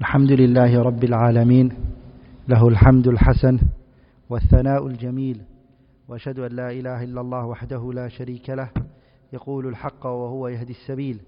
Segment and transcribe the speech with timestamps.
[0.00, 1.72] الحمد لله رب العالمين.
[2.48, 3.58] له الحمد الحسن
[4.30, 5.40] والثناء الجميل.
[6.08, 8.68] وأشهد أن لا إله إلا الله وحده لا شريك له.
[9.32, 11.20] يقول الحق وهو يهدي السبيل.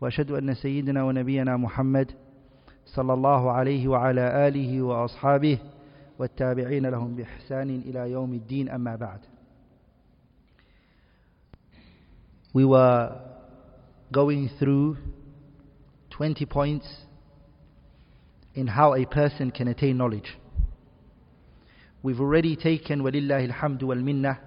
[0.00, 2.12] وأشهد أن سيدنا ونبينا محمد
[2.86, 5.58] صلى الله عليه وعلى آله وأصحابه
[6.18, 8.68] والتابعين لهم بإحسان إلى يوم الدين.
[8.68, 9.20] أما بعد.
[12.54, 13.12] We were
[14.12, 14.96] going through
[16.10, 16.86] 20 points
[18.53, 20.37] in how a person can attain knowledge.
[22.01, 24.39] We've already taken, وَلِلَّهِ الْحَمْدُ وَالْمِنَّةِ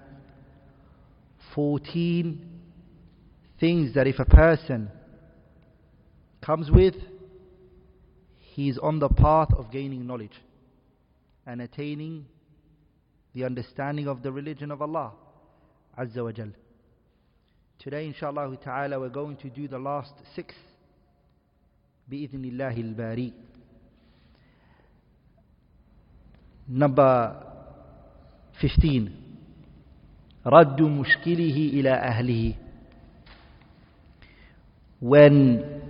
[1.55, 2.47] 14
[3.59, 4.89] things that if a person
[6.41, 6.95] comes with,
[8.39, 10.41] he is on the path of gaining knowledge
[11.45, 12.25] and attaining
[13.33, 15.11] the understanding of the religion of Allah
[15.97, 16.49] Azza wa Jal.
[17.79, 20.53] Today, inshallah ta'ala, we're going to do the last six.
[22.09, 23.33] بإذن الله الباري.
[26.67, 27.35] Number
[28.61, 29.21] 15.
[30.45, 32.55] رد مشكله إلى أهله.
[34.99, 35.81] When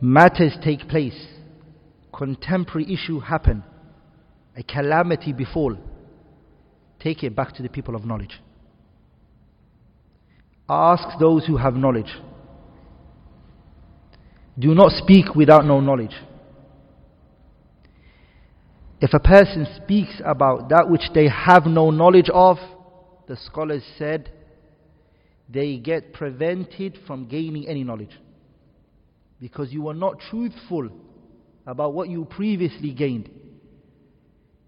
[0.00, 1.26] matters take place,
[2.12, 3.62] contemporary issue happen,
[4.56, 5.76] a calamity befall,
[7.00, 8.40] take it back to the people of knowledge.
[10.68, 12.12] Ask those who have knowledge.
[14.58, 16.14] Do not speak without no knowledge.
[19.01, 22.57] If a person speaks about that which they have no knowledge of,
[23.27, 24.31] the scholars said
[25.47, 28.19] they get prevented from gaining any knowledge.
[29.39, 30.89] Because you are not truthful
[31.65, 33.29] about what you previously gained.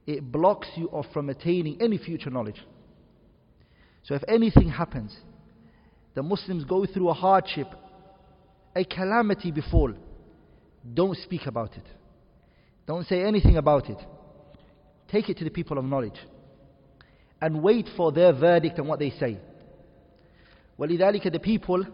[0.07, 2.61] It blocks you off from attaining any future knowledge.
[4.03, 5.15] So if anything happens,
[6.15, 7.67] the Muslims go through a hardship,
[8.75, 9.93] a calamity befall,
[10.93, 11.85] don't speak about it.
[12.87, 13.97] Don't say anything about it.
[15.10, 16.18] Take it to the people of knowledge
[17.40, 19.38] and wait for their verdict and what they say.
[20.78, 21.84] ولذلك the people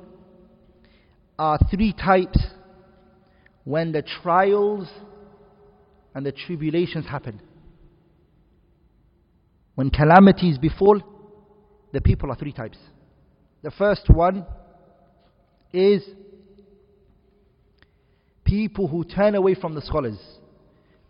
[1.38, 2.38] are three types
[3.64, 4.88] when the trials
[6.14, 7.40] and the tribulations happen.
[9.74, 11.00] When calamities befall,
[11.92, 12.78] the people are three types.
[13.62, 14.44] The first one
[15.72, 16.02] is
[18.44, 20.18] people who turn away from the scholars.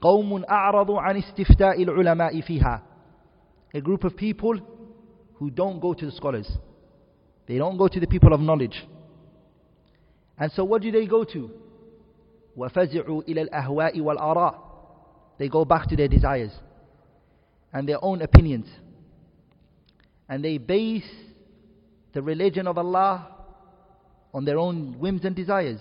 [0.06, 2.82] قوم أعرضوا عن استفتاء العلماء فيها.
[3.74, 4.58] A group of people
[5.34, 6.50] who don't go to the scholars.
[7.46, 8.86] They don't go to the people of knowledge.
[10.38, 11.50] And so what do they go to?
[12.56, 14.58] وفزعوا إلى الأهواء والآراء.
[15.38, 16.52] They go back to their desires
[17.72, 18.66] and their own opinions.
[20.28, 21.08] And they base
[22.12, 23.28] the religion of Allah
[24.34, 25.80] on their own whims and desires.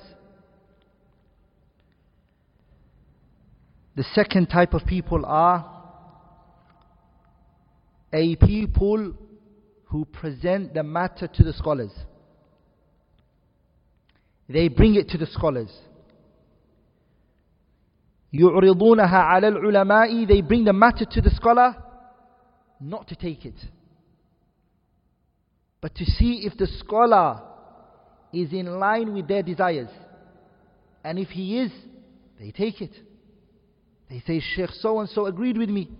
[3.96, 5.66] The second type of people are
[8.14, 9.14] a people
[9.86, 11.92] who present the matter to the scholars.
[14.48, 15.72] They bring it to the scholars.
[18.34, 21.76] يعرضونها على العلماء They bring the matter to the scholar
[22.80, 23.56] not to take it
[25.82, 27.42] but to see if the scholar
[28.32, 29.90] is in line with their desires.
[31.04, 31.72] And if he is,
[32.40, 32.92] they take it.
[34.09, 35.91] They say, Sheikh so and so agreed with me.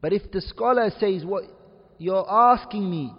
[0.00, 1.44] But if the scholar says, What
[1.98, 3.12] you're asking me,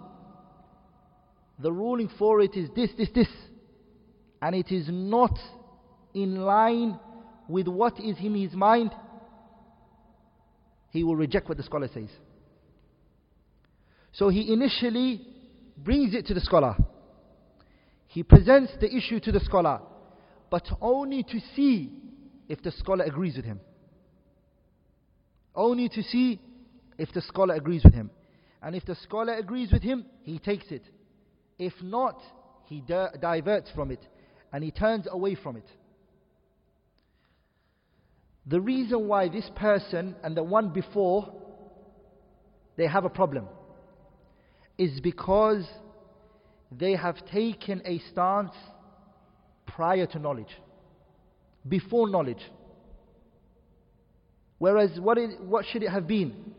[1.58, 3.28] the ruling for it is this, this, this,
[4.40, 5.38] and it is not
[6.14, 6.98] in line
[7.48, 8.92] with what is in his mind,
[10.90, 12.08] he will reject what the scholar says.
[14.12, 15.26] So he initially
[15.76, 16.76] brings it to the scholar.
[18.06, 19.80] He presents the issue to the scholar,
[20.50, 21.92] but only to see
[22.50, 23.60] if the scholar agrees with him.
[25.54, 26.40] Only to see
[26.98, 28.10] if the scholar agrees with him.
[28.60, 30.82] And if the scholar agrees with him, he takes it.
[31.60, 32.20] If not,
[32.66, 34.00] he di- diverts from it
[34.52, 35.66] and he turns away from it.
[38.46, 41.32] The reason why this person and the one before
[42.76, 43.46] they have a problem
[44.76, 45.68] is because
[46.72, 48.54] they have taken a stance
[49.68, 50.50] prior to knowledge,
[51.68, 52.42] before knowledge.
[54.58, 55.18] Whereas, what,
[55.70, 56.54] should it have been?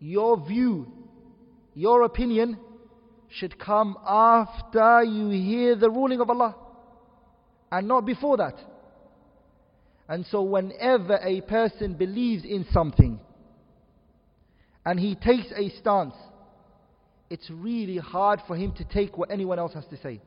[0.00, 0.86] Your view,
[1.74, 2.58] your opinion
[3.30, 6.56] should come after you hear the ruling of Allah
[7.70, 8.54] and not before that.
[10.08, 13.20] And so, whenever a person believes in something
[14.86, 16.14] and he takes a stance
[17.30, 20.20] it's really hard for him to take what anyone else has to say.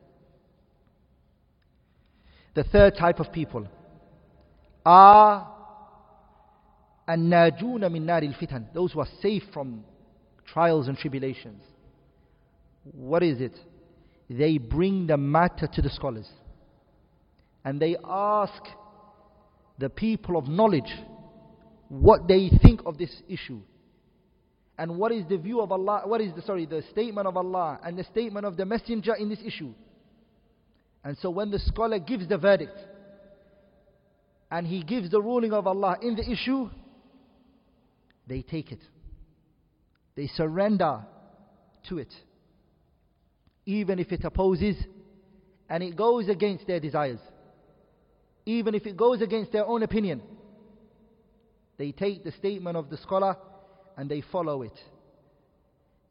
[2.54, 3.66] The third type of people
[4.84, 5.52] are
[7.08, 9.84] الناجون من نار الفتن those who are safe from
[10.46, 11.62] trials and tribulations
[12.92, 13.54] what is it
[14.28, 16.28] they bring the matter to the scholars
[17.64, 18.62] and they ask
[19.78, 20.92] the people of knowledge
[21.88, 23.60] what they think of this issue
[24.78, 27.78] and what is the view of Allah what is the sorry the statement of Allah
[27.84, 29.72] and the statement of the messenger in this issue
[31.03, 32.77] And so when the scholar gives the verdict
[34.49, 36.69] and he gives the ruling of Allah in the issue
[38.27, 38.81] they take it
[40.15, 41.01] they surrender
[41.89, 42.13] to it
[43.65, 44.75] even if it opposes
[45.69, 47.19] and it goes against their desires
[48.45, 50.21] even if it goes against their own opinion
[51.81, 53.35] they take the statement of the scholar
[53.97, 54.77] and they follow it.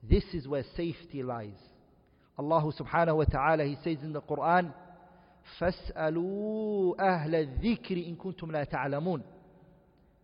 [0.02, 1.54] This is where safety lies.
[2.40, 4.72] Subhanahu wa ta'ala, He says in the Quran,
[5.60, 9.22] فَاسْأَلُوا أَهْلَ الذِّكْرِ إِن كُنتُمْ لَا تَعْلَمُونَ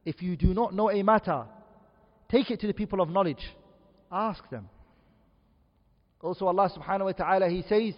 [0.05, 1.45] If you do not know a matter,
[2.31, 3.45] take it to the people of knowledge.
[4.11, 4.69] Ask them.
[6.23, 7.95] Also Allah subhanahu wa ta'ala, He says,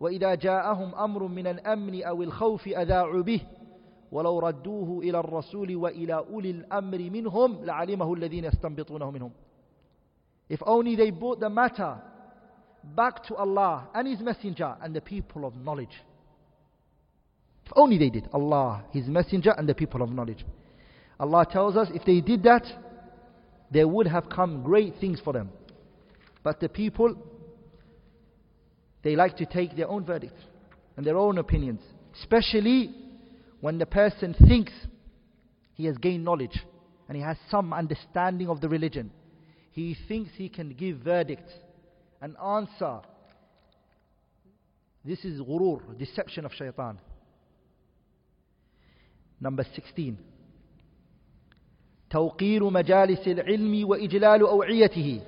[0.00, 3.40] وإذا جاءهم أمر من الأمن أو الخوف أذاعوا به
[4.12, 9.30] ولو ردوه إلى الرسول وإلى أولي الأمر منهم لعلمه الذين يستنبطونه منهم
[10.50, 12.02] If only they brought the matter
[12.84, 16.02] back to Allah and His Messenger and the people of knowledge.
[17.64, 18.28] If only they did.
[18.32, 20.44] Allah, His Messenger and the people of knowledge.
[21.18, 22.64] Allah tells us if they did that,
[23.70, 25.50] there would have come great things for them.
[26.42, 27.16] But the people,
[29.02, 30.42] they like to take their own verdicts
[30.96, 31.80] and their own opinions.
[32.20, 32.94] Especially
[33.60, 34.72] when the person thinks
[35.74, 36.58] he has gained knowledge
[37.08, 39.10] and he has some understanding of the religion,
[39.70, 41.48] he thinks he can give verdict
[42.21, 42.99] and answer.
[45.05, 46.99] This is ghurur, deception of shaitan.
[49.39, 50.17] Number 16.
[52.09, 55.21] توقير مجالس العلم وإجلال أوعيته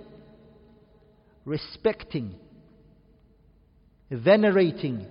[1.45, 2.35] respecting
[4.11, 5.05] venerating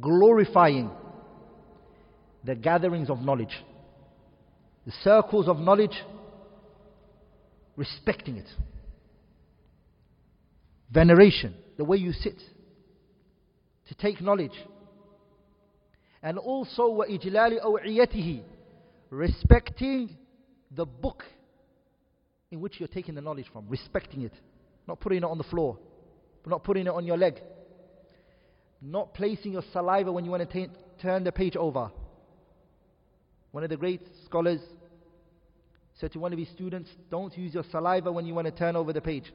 [0.00, 0.90] glorifying
[2.44, 3.56] the gatherings of knowledge,
[4.86, 5.96] the circles of knowledge,
[7.76, 8.48] respecting it.
[10.90, 12.38] Veneration, the way you sit,
[13.88, 14.52] to take knowledge.
[16.22, 18.42] And also, وَإِجْلَالِ أَوْعِيَتِهِ
[19.10, 20.16] Respecting
[20.70, 21.24] the book
[22.50, 24.32] in which you're taking the knowledge from, respecting it.
[24.86, 25.78] Not putting it on the floor,
[26.46, 27.40] not putting it on your leg,
[28.80, 30.68] not placing your saliva when you want to
[31.00, 31.90] turn the page over.
[33.52, 34.60] One of the great scholars
[36.00, 38.76] said to one of his students, Don't use your saliva when you want to turn
[38.76, 39.32] over the page.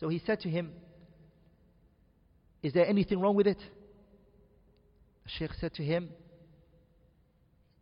[0.00, 0.72] So he said to him,
[2.62, 3.58] Is there anything wrong with it?
[5.24, 6.10] The Sheikh said to him,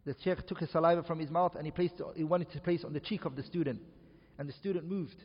[0.05, 2.85] The Sheikh took his saliva from his mouth and he, placed, he wanted to place
[2.85, 3.81] on the cheek of the student.
[4.39, 5.17] And the student moved.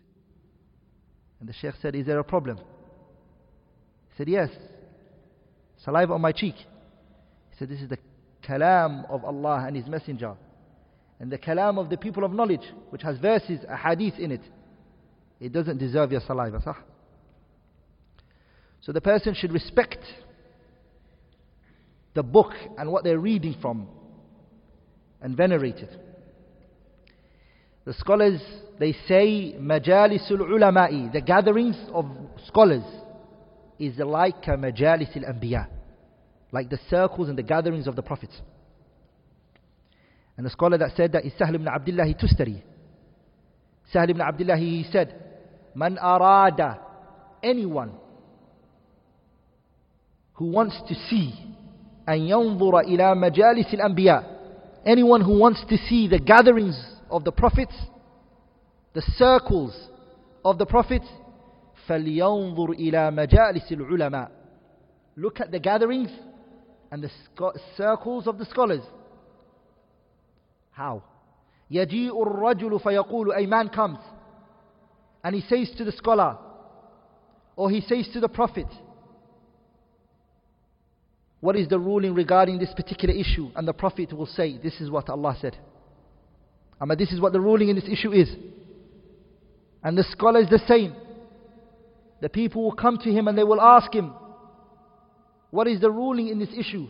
[1.40, 2.58] And the Sheikh said, Is there a problem?
[2.58, 4.50] He said, Yes.
[5.84, 6.56] Saliva on my cheek.
[6.56, 7.98] He said, This is the
[8.48, 10.36] kalam of Allah and His Messenger
[11.20, 14.42] and the kalam of the people of knowledge which has verses, a hadith in it
[15.40, 16.76] it doesn't deserve your saliva صح?
[18.82, 20.00] so the person should respect
[22.14, 23.88] the book and what they're reading from
[25.22, 25.92] and venerate it
[27.86, 28.42] the scholars
[28.80, 32.06] they say majalisul ulama'i the gatherings of
[32.48, 32.84] scholars
[33.78, 35.68] is like majalis al-anbiya
[36.52, 38.34] like the circles and the gatherings of the prophets.
[40.38, 42.62] And the scholar that said that is Sahl ibn Abdullah Tustari.
[43.92, 45.14] Sahl ibn Abdullah he said,
[45.79, 46.79] Man arada,
[47.43, 47.93] anyone
[50.34, 51.34] who wants to see
[52.06, 54.25] and yanzura ila majalis al-anbiya,
[54.84, 56.79] anyone who wants to see the gatherings
[57.11, 57.75] of the prophets,
[58.93, 59.75] the circles
[60.44, 61.06] of the prophets,
[61.89, 64.31] فلينظر إلى مجالس العلماء.
[65.17, 66.11] Look at the gatherings
[66.91, 67.11] and the
[67.77, 68.82] circles of the scholars.
[70.73, 71.03] How?
[71.70, 73.99] يجيء الرجل فيقول a man comes
[75.23, 76.38] and he says to the scholar
[77.56, 78.68] or he says to the prophet
[81.42, 84.90] what is the ruling regarding this particular issue and the prophet will say this is
[84.90, 85.57] what Allah said
[86.81, 88.30] Amma this is what the ruling in this issue is
[89.83, 90.94] and the scholar is the same
[92.21, 94.14] the people will come to him and they will ask him
[95.52, 96.88] what is the ruling in this issue?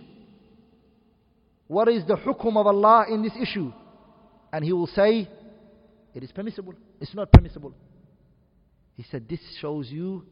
[1.68, 3.72] What is the hukum of Allah in this issue?
[4.52, 5.30] And he will say,
[6.14, 6.74] it is permissible.
[7.00, 7.74] It's not permissible.
[9.00, 10.26] He said, this shows you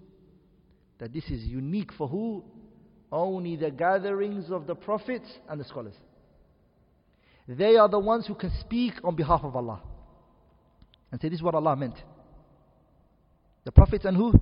[1.00, 2.44] that this is unique for who?
[3.10, 5.94] Only the gatherings of the prophets and the scholars.
[7.48, 9.80] They are the ones who can speak on behalf of Allah.
[11.10, 11.96] And say, this is what Allah meant.
[13.64, 14.34] The prophets and who?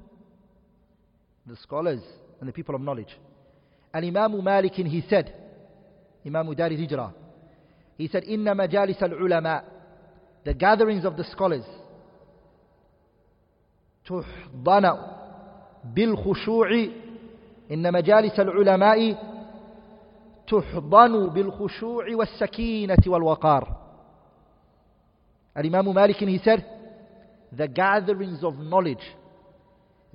[1.46, 2.02] The scholars
[2.40, 3.16] and the people of knowledge.
[3.94, 5.36] And Imam Malik, he said,
[6.26, 7.14] Imam Dari Hijrah,
[7.96, 9.66] he said, Inna majalis al-ulama,
[10.44, 11.66] the gatherings of the scholars,
[14.05, 14.97] تحضن
[15.85, 16.71] بالخشوع
[17.71, 19.17] إن مجالس العلماء
[20.47, 23.81] تحضن بالخشوع والسكينة والوقار
[25.57, 26.65] Imam Malik he said
[27.53, 29.03] the gatherings of knowledge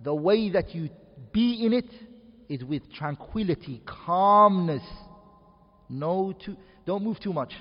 [0.01, 0.89] the way that you
[1.31, 1.91] be in it
[2.49, 4.81] is with tranquility calmness
[5.89, 6.55] no too,
[6.85, 7.53] don't move too much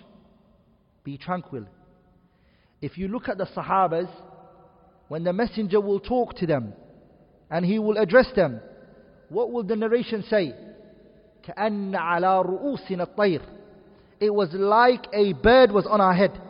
[1.02, 1.66] be tranquil
[2.80, 4.09] if you look at the Sahabas
[5.09, 6.73] when the messenger will talk to them
[7.50, 8.61] and he will address them
[9.28, 10.54] what will the narration say
[11.44, 13.42] كأن على رؤوسنا الطير
[14.21, 16.40] It was like a bird was on our head.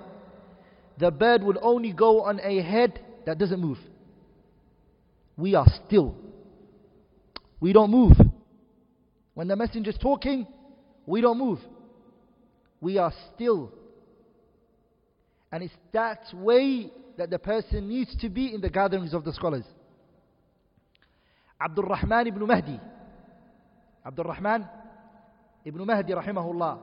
[0.98, 3.78] The bird will only go on a head that doesn't move.
[5.36, 6.14] We are still.
[7.58, 8.16] We don't move.
[9.32, 10.46] When the messenger is talking,
[11.06, 11.58] we don't move.
[12.80, 13.72] We are still.
[15.50, 19.32] And it's that way that the person needs to be in the gatherings of the
[19.32, 19.64] scholars.
[21.60, 22.80] Abdul Rahman ibn Mahdi.
[24.04, 24.68] Abdul Rahman
[25.64, 26.78] Ibn Mahdi rahimahullah,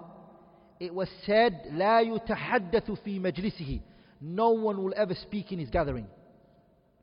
[0.79, 3.81] it was said, لا يتحدث في مجلسه.
[4.21, 6.07] No one will ever speak in his gathering.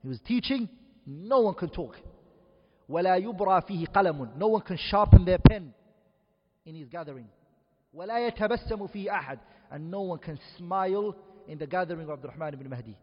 [0.02, 0.68] He was teaching,
[1.06, 1.94] no one can talk.
[2.88, 4.37] ولا يبرى فيه قلم.
[4.37, 5.73] No one can sharpen their pen
[6.66, 7.26] in his gathering.
[7.94, 9.38] ولا يتبسم فيه أحد.
[9.70, 11.14] And no one can smile
[11.47, 12.97] in the gathering of Rahman ibn Mahdi.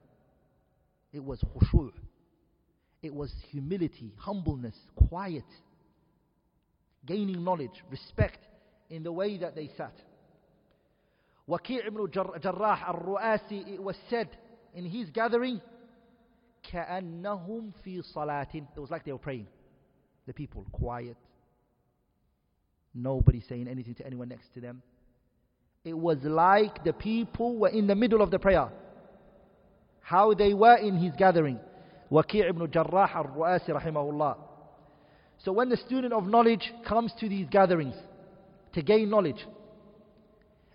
[1.12, 1.92] It was khushu'.
[3.02, 5.46] It was humility, humbleness, quiet,
[7.06, 8.40] gaining knowledge, respect
[8.90, 9.94] in the way that they sat.
[11.48, 14.30] Waqi' ibn Jarrah al-Ru'asi, it was said
[14.74, 15.62] in his gathering,
[16.72, 19.48] كَأَنَّهُمْ فِي صَلَاةٍ It was like they were praying.
[20.26, 21.18] The people, quiet.
[22.96, 24.82] Nobody saying anything to anyone next to them.
[25.84, 28.72] It was like the people were in the middle of the prayer.
[30.11, 31.61] How they were in his gathering.
[32.11, 34.37] Waqi' ibn Jarrah al-Ru'asi rahimahullah.
[35.45, 37.95] So when the student of knowledge comes to these gatherings,
[38.73, 39.47] to gain knowledge.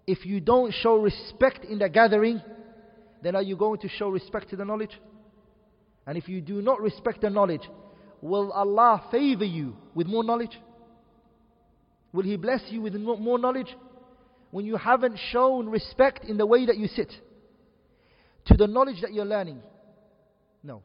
[0.07, 2.41] If you don't show respect in the gathering,
[3.23, 4.97] then are you going to show respect to the knowledge?
[6.07, 7.67] And if you do not respect the knowledge,
[8.21, 10.57] will Allah favor you with more knowledge?
[12.13, 13.75] Will He bless you with more knowledge?
[14.51, 17.11] When you haven't shown respect in the way that you sit
[18.45, 19.61] to the knowledge that you're learning.
[20.63, 20.81] No.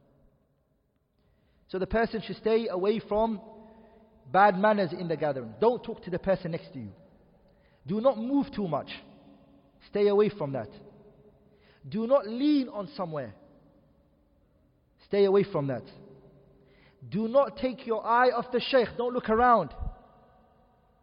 [1.69, 3.40] So the person should stay away from
[4.33, 5.55] bad manners in the gathering.
[5.61, 6.93] Don't talk to the person next to you.
[7.87, 8.88] Do not move too much.
[9.88, 10.69] Stay away from that.
[11.88, 13.35] Do not lean on somewhere.
[15.07, 15.83] Stay away from that.
[17.09, 18.88] Do not take your eye off the sheikh.
[18.99, 19.71] Don't look around.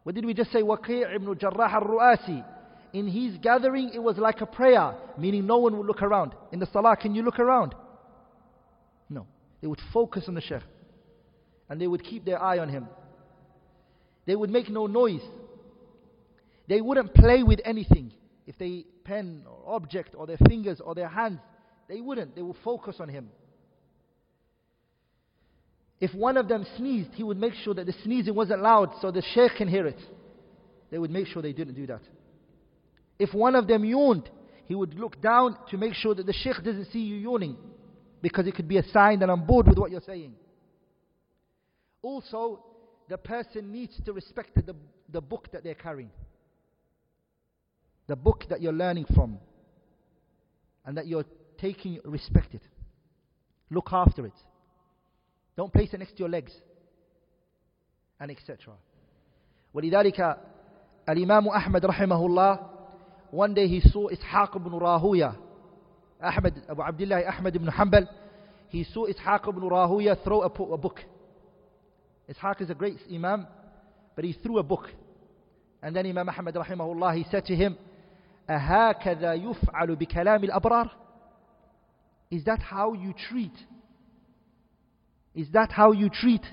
[0.04, 0.62] What did we just say?
[0.62, 2.44] Waqi' ibn Jarrah al-Ru'asi.
[2.92, 6.32] In his gathering, it was like a prayer, meaning no one would look around.
[6.52, 7.74] In the salah, can you look around?
[9.10, 9.26] No.
[9.60, 10.62] They would focus on the sheikh.
[11.68, 12.86] And they would keep their eye on him.
[14.26, 15.22] They would make no noise.
[16.66, 18.12] They wouldn't play with anything.
[18.46, 21.40] If they pen or object or their fingers or their hands,
[21.88, 22.34] they wouldn't.
[22.34, 23.30] They would focus on him.
[26.00, 29.10] If one of them sneezed, he would make sure that the sneezing wasn't loud so
[29.10, 29.98] the sheikh can hear it.
[30.90, 32.00] They would make sure they didn't do that.
[33.19, 34.29] If one of them yawned,
[34.65, 37.57] he would look down to make sure that the sheikh doesn't see you yawning
[38.21, 40.33] because it could be a sign that I'm bored with what you're saying.
[42.01, 42.63] Also,
[43.09, 44.75] the person needs to respect the,
[45.09, 46.09] the book that they're carrying.
[48.07, 49.39] The book that you're learning from.
[50.85, 51.25] And that you're
[51.57, 52.61] taking, respect it.
[53.69, 54.33] Look after it.
[55.55, 56.51] Don't place it next to your legs.
[58.19, 58.73] And etc.
[59.73, 60.37] ولذلك
[61.09, 62.69] الإمام أحمد رحمه الله
[63.31, 65.35] one day he saw إسحاق ibn Rahuya
[66.21, 68.07] Ahmed, Abu Abdullah Ahmed ibn Hanbal
[68.69, 70.99] he saw Ishaq ibn Rahuya throw a, a book
[72.29, 73.47] Ishaq is a great Imam,
[74.15, 74.89] but he threw a book.
[75.81, 77.77] And then Imam Ahmad rahimahullah, he said to him,
[78.49, 80.89] أهكذا يفعل بكلام الأبرار?
[82.31, 83.53] Is that how you treat?
[85.35, 86.43] Is that how you treat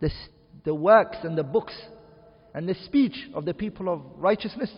[0.00, 0.10] the,
[0.64, 1.74] the works and the books
[2.54, 4.70] and the speech of the people of righteousness?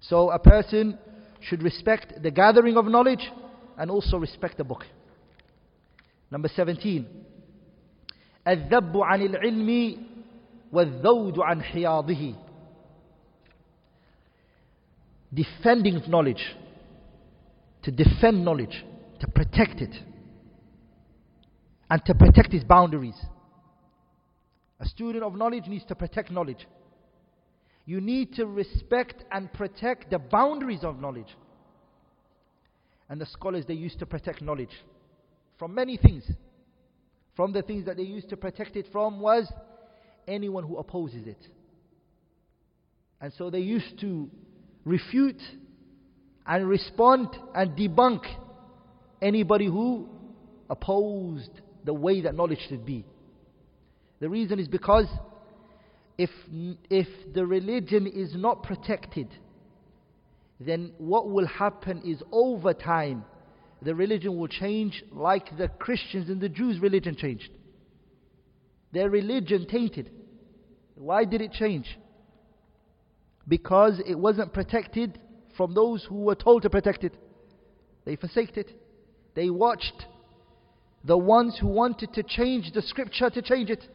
[0.00, 0.98] So a person
[1.40, 3.30] should respect the gathering of knowledge
[3.76, 4.84] and also respect the book.
[6.30, 7.06] Number 17.
[8.46, 9.96] الذب عن العلم
[10.72, 12.34] والذود عن حياضه
[15.34, 16.54] defending knowledge,
[17.82, 18.84] to defend knowledge,
[19.20, 19.94] to protect it,
[21.90, 23.16] and to protect its boundaries.
[24.80, 26.66] A student of knowledge needs to protect knowledge.
[27.89, 31.35] You need to respect and protect the boundaries of knowledge.
[33.09, 34.69] And the scholars, they used to protect knowledge
[35.57, 36.23] from many things.
[37.35, 39.51] From the things that they used to protect it from was
[40.27, 41.43] anyone who opposes it.
[43.19, 44.29] And so they used to
[44.85, 45.41] refute
[46.45, 48.21] and respond and debunk
[49.19, 50.09] anybody who
[50.69, 51.49] opposed
[51.85, 53.03] the way that knowledge should be.
[54.19, 55.07] The reason is because
[56.19, 56.29] if,
[56.89, 59.29] if the religion is not protected,
[60.59, 63.23] then what will happen is over time,
[63.81, 67.49] the religion will change like the Christians and the Jews' religion changed.
[68.91, 70.11] Their religion tainted.
[70.95, 71.97] Why did it change?
[73.47, 75.17] Because it wasn't protected
[75.55, 77.13] from those who were told to protect it.
[78.03, 78.77] They forsaked it.
[79.35, 80.05] They watched
[81.05, 83.87] the ones who wanted to change the scripture to change it.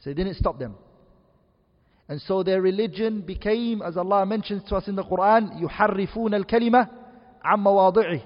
[0.00, 0.74] So it didn't stop them.
[2.08, 6.90] And so their religion became, as Allah mentions to us in the Quran, يُحَرِّفُونَ الْكَلِمَةِ
[7.46, 8.22] عَمَّ وَاضِعِهِ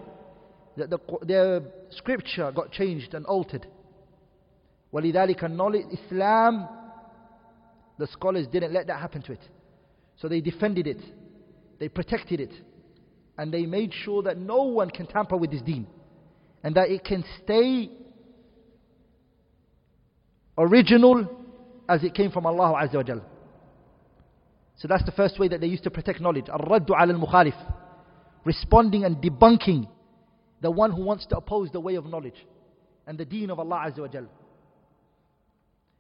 [0.79, 3.67] That the, their scripture got changed and altered.
[4.93, 6.69] وَلِذَلِكَ knowledge, Islam,
[7.99, 9.41] the scholars didn't let that happen to it.
[10.17, 11.01] So they defended it.
[11.79, 12.53] They protected it.
[13.39, 15.87] And they made sure that no one can tamper with this deen.
[16.63, 17.91] And that it can stay
[20.57, 21.40] original
[21.91, 23.21] as it came from Allah Azza wa Jal.
[24.77, 26.49] So that's the first way that they used to protect knowledge.
[26.49, 27.55] Al-raddu ala al-mukhalif.
[28.45, 29.89] Responding and debunking
[30.61, 32.47] the one who wants to oppose the way of knowledge
[33.07, 34.27] and the deen of Allah Azza wa Jal.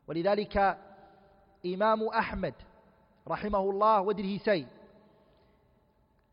[0.08, 0.78] ولذلك
[1.66, 2.54] إمام أحمد
[3.28, 4.66] رحمه الله what did he say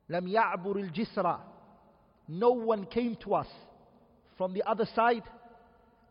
[0.10, 1.40] لم يعبر الجسر
[2.30, 3.48] no one came to us
[4.38, 5.24] from the other side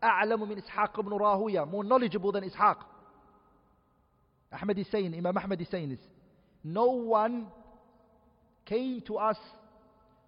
[0.03, 2.77] أعلم من إسحاق بن راهوية more knowledgeable than Ishaq
[4.52, 5.98] Ahmad is saying Imam Ahmad is saying this
[6.64, 7.46] no one
[8.64, 9.36] came to us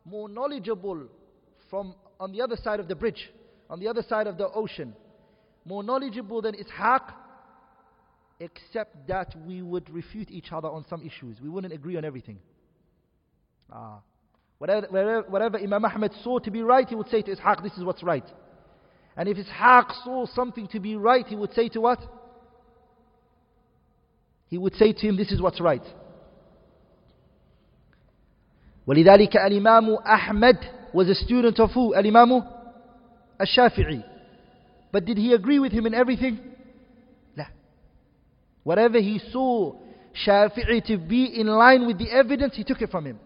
[0.04, 1.06] more knowledgeable
[1.68, 3.30] from on the other side of the bridge,
[3.68, 4.94] on the other side of the ocean,
[5.64, 7.12] more knowledgeable than Ishaq,
[8.40, 11.40] except that we would refute each other on some issues.
[11.40, 12.38] We wouldn't agree on everything.
[13.72, 14.00] Ah.
[14.58, 17.72] Whatever, whatever, whatever Imam Ahmed saw to be right, he would say to Ishaq, this
[17.78, 18.26] is what's right.
[19.16, 22.00] And if Ishaq saw something to be right, he would say to what?
[24.49, 25.83] He would say to him, this is what's right.
[28.87, 30.57] ولذلك الإمام أحمد
[30.93, 31.93] was a student of who?
[31.93, 32.43] الإمام
[33.41, 34.03] الشافعي.
[34.91, 36.39] But did he agree with him in everything?
[37.37, 37.47] لا.
[38.63, 39.73] Whatever he saw
[40.25, 43.19] Shafi'i to be in line with the evidence, he took it from him.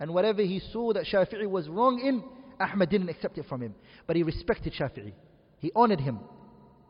[0.00, 2.22] And whatever he saw that Shafi'i was wrong in,
[2.58, 3.74] Ahmad didn't accept it from him.
[4.06, 5.12] But he respected Shafi'i.
[5.58, 6.20] He honored him.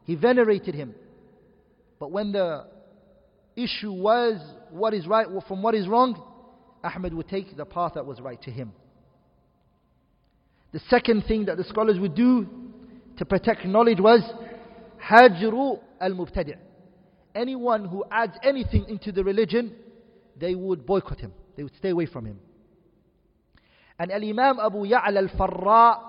[0.05, 0.95] He venerated him.
[1.99, 2.67] But when the
[3.64, 6.22] issue was what is right from what is wrong,
[6.84, 8.72] Ahmed would take the path that was right to him.
[10.72, 12.48] The second thing that the scholars would do
[13.18, 14.22] to protect knowledge was
[15.10, 16.56] hajru al-mubtadi'
[17.36, 19.76] Anyone who adds anything into the religion,
[20.40, 21.34] they would boycott him.
[21.56, 22.40] They would stay away from him.
[24.00, 26.00] And Al-Imam Abu Ya'la al-Farra,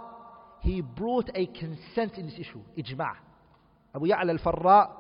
[0.61, 3.17] he brought a consent in this issue, ijma'.
[3.95, 4.91] Abu Ya'la al-Farra,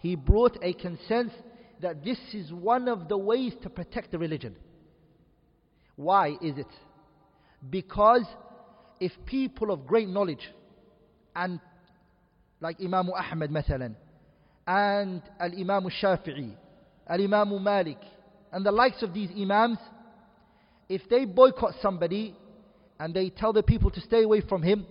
[0.00, 1.32] he brought a consent
[1.81, 4.55] that this is one of the ways to protect the religion.
[5.95, 6.67] Why is it?
[7.69, 8.25] Because
[8.99, 10.47] if people of great knowledge
[11.35, 11.59] and
[12.61, 13.95] like Imam Ahmad مثلا
[14.67, 16.55] and Al-Imam Shafi'i,
[17.07, 17.97] Al-Imam Malik
[18.51, 19.77] and the likes of these Imams,
[20.89, 22.35] if they boycott somebody
[22.99, 24.85] and they tell the people to stay away from him,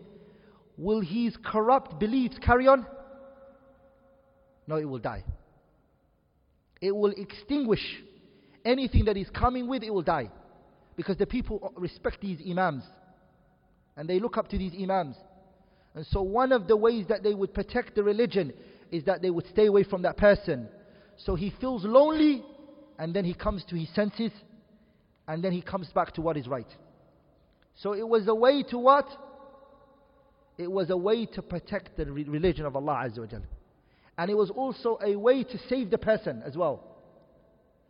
[0.77, 2.87] will his corrupt beliefs carry on?
[4.67, 5.25] No, it will die.
[6.84, 7.80] It will extinguish
[8.66, 10.30] anything that he's coming with, it will die.
[10.98, 12.84] Because the people respect these Imams.
[13.96, 15.16] And they look up to these Imams.
[15.96, 18.52] And so one of the ways that they would protect the religion
[18.92, 20.68] is that they would stay away from that person.
[21.16, 22.44] So he feels lonely
[23.00, 24.32] and then he comes to his senses
[25.26, 26.68] and then he comes back to what is right.
[27.76, 29.08] So it was a way to what?
[30.58, 33.44] It was a way to protect the religion of Allah Azza wa Jal.
[34.17, 36.85] And it was also a way to save the person as well.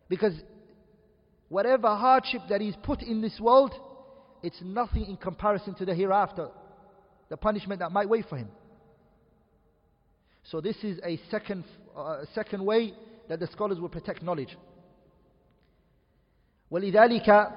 [0.07, 0.33] Because
[1.49, 3.73] whatever hardship that he's put in this world,
[4.43, 6.49] it's nothing in comparison to the hereafter,
[7.29, 8.49] the punishment that might wait for him.
[10.43, 11.63] So this is a second,
[11.95, 12.93] uh, second way
[13.27, 14.55] that the scholars will protect knowledge.
[16.71, 17.55] ولذلك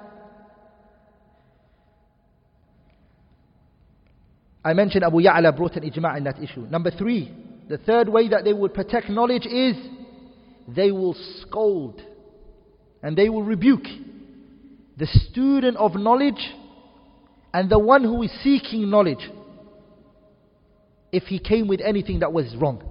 [4.65, 6.61] I mentioned Abu Ya'la brought an ijma' in that issue.
[6.61, 7.33] Number three,
[7.68, 9.76] the third way that they would protect knowledge is
[10.66, 12.00] they will scold
[13.02, 13.84] and they will rebuke
[14.96, 16.54] the student of knowledge
[17.52, 19.30] and the one who is seeking knowledge
[21.12, 22.82] if he came with anything that was wrong.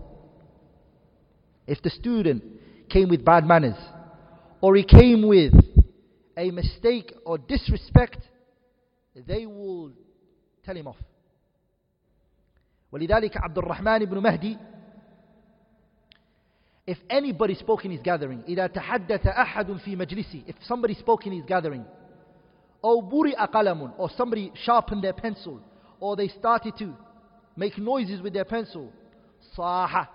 [1.65, 2.43] If the student
[2.89, 3.75] came with bad manners
[4.61, 5.53] or he came with
[6.37, 8.17] a mistake or disrespect,
[9.15, 9.91] they will
[10.63, 10.97] tell him off.
[12.92, 14.58] ولذلك عبد الرحمن بن مهدي
[16.87, 21.32] if anybody spoke in his gathering إذا تحدث أحد في مجلسي if somebody spoke in
[21.32, 21.85] his gathering
[22.85, 25.61] أو برئ قلم or somebody sharpened their pencil
[26.00, 26.92] or they started to
[27.56, 28.90] make noises with their pencil
[29.56, 30.06] صاح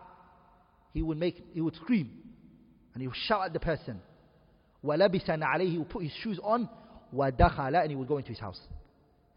[0.94, 2.10] he would make he would scream
[2.94, 4.00] and he would shout at the person
[4.84, 6.68] ولبس عليه he would put his shoes on
[7.14, 8.60] ودخل and he would go into his house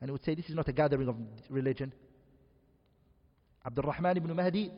[0.00, 1.16] and he would say this is not a gathering of
[1.48, 1.92] religion
[3.64, 4.70] Abdul Rahman ibn Mahdi,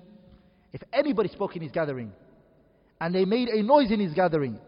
[0.72, 2.12] if anybody spoke in his gathering
[3.00, 4.59] and they made a noise in his gathering,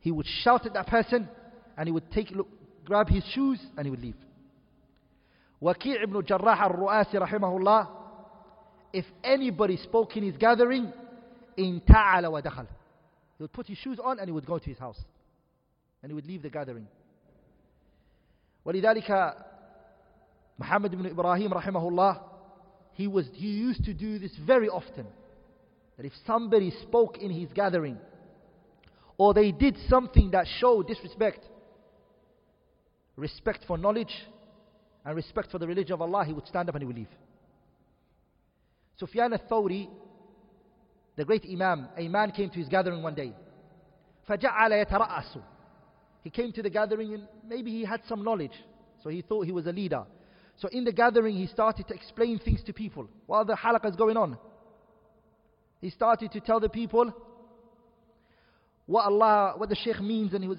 [0.00, 1.28] he would shout at that person
[1.76, 2.48] and he would take look,
[2.84, 4.16] grab his shoes and he would leave.
[5.62, 7.88] Waqi' ibn Jarrah al-Ru'asi rahimahullah,
[8.92, 10.92] if anybody spoke in his gathering,
[11.56, 12.66] in ta'ala wa dakhal.
[13.38, 14.98] He would put his shoes on and he would go to his house.
[16.02, 16.86] And he would leave the gathering.
[18.66, 19.36] ولذلك
[20.58, 22.20] محمد بن إبراهيم رحمه الله
[22.98, 25.06] he, was, he used to do this very often.
[25.96, 27.98] That if somebody spoke in his gathering,
[29.16, 31.44] or they did something that showed disrespect,
[33.16, 34.12] respect for knowledge,
[35.04, 37.08] and respect for the religion of Allah, he would stand up and he would leave.
[38.98, 39.88] Sufyan al-Thawri,
[41.16, 43.32] the great Imam, a man came to his gathering one day.
[44.28, 45.42] فَجَعَلَ يَتَرَأَسُ
[46.22, 48.54] He came to the gathering and maybe he had some knowledge.
[49.02, 50.04] So he thought he was a leader.
[50.58, 53.96] So in the gathering, he started to explain things to people while the halaqah is
[53.96, 54.38] going on.
[55.80, 57.12] He started to tell the people
[58.86, 60.58] what Allah, what the Shaykh means, and he was,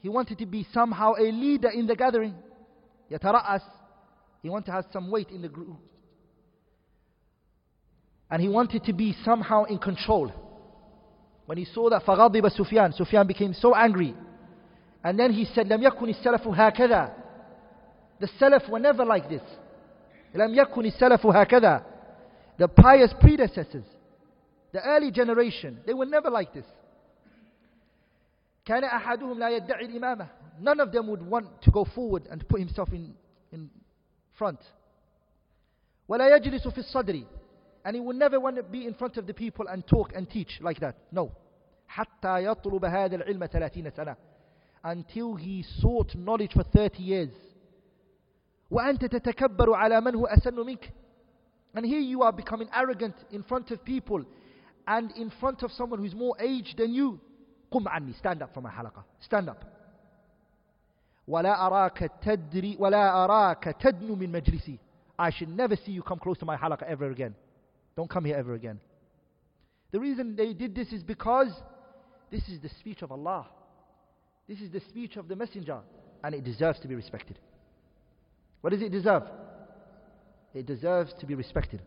[0.00, 2.34] he wanted to be somehow a leader in the gathering.
[3.10, 3.62] Yatara'as.
[4.42, 5.76] He wanted to have some weight in the group.
[8.30, 10.32] And he wanted to be somehow in control.
[11.46, 14.14] When he saw that فغضب Sufyan, Sufyan became so angry.
[15.02, 17.14] And then he said, لم يكن السلف هكذا
[18.20, 19.42] the Salaf were never like this.
[20.34, 21.82] لم يكن السلف هكذا.
[22.58, 23.84] The pious predecessors,
[24.72, 26.66] the early generation, they were never like this.
[28.64, 30.28] كان أحدهم لا يدعي الإمامة.
[30.60, 33.14] None of them would want to go forward and put himself in,
[33.52, 33.70] in
[34.36, 34.58] front.
[36.08, 37.24] ولا يجلس في الصدر.
[37.84, 40.28] And he would never want to be in front of the people and talk and
[40.28, 40.96] teach like that.
[41.12, 41.30] No.
[41.88, 44.16] حتى يطلب هذا العلم 30 سنة.
[44.84, 47.32] Until he sought knowledge for 30 years.
[48.72, 50.92] وأنت تتكبر على من هو أسن منك
[51.74, 54.24] and here you are becoming arrogant in front of people
[54.86, 57.18] and in front of someone who's more aged than you
[57.70, 59.64] قم عني stand up from my حلقة stand up
[61.28, 64.78] ولا أراك تدري ولا أراك تدنو من مجلسي
[65.18, 67.34] I should never see you come close to my halaqah ever again
[67.96, 68.80] don't come here ever again
[69.92, 71.52] the reason they did this is because
[72.30, 73.46] this is the speech of Allah
[74.48, 75.80] this is the speech of the messenger
[76.22, 77.38] and it deserves to be respected
[78.62, 79.22] what does it deserve?
[80.54, 81.80] It deserves to be respected.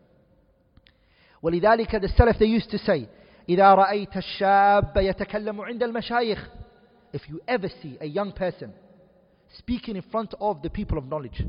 [1.42, 3.08] ولذلك the Salaf they used to say
[3.48, 6.48] إذا رأيت الشاب يتكلم عند المشايخ
[7.12, 8.72] If you ever see a young person
[9.58, 11.44] speaking in front of the people of knowledge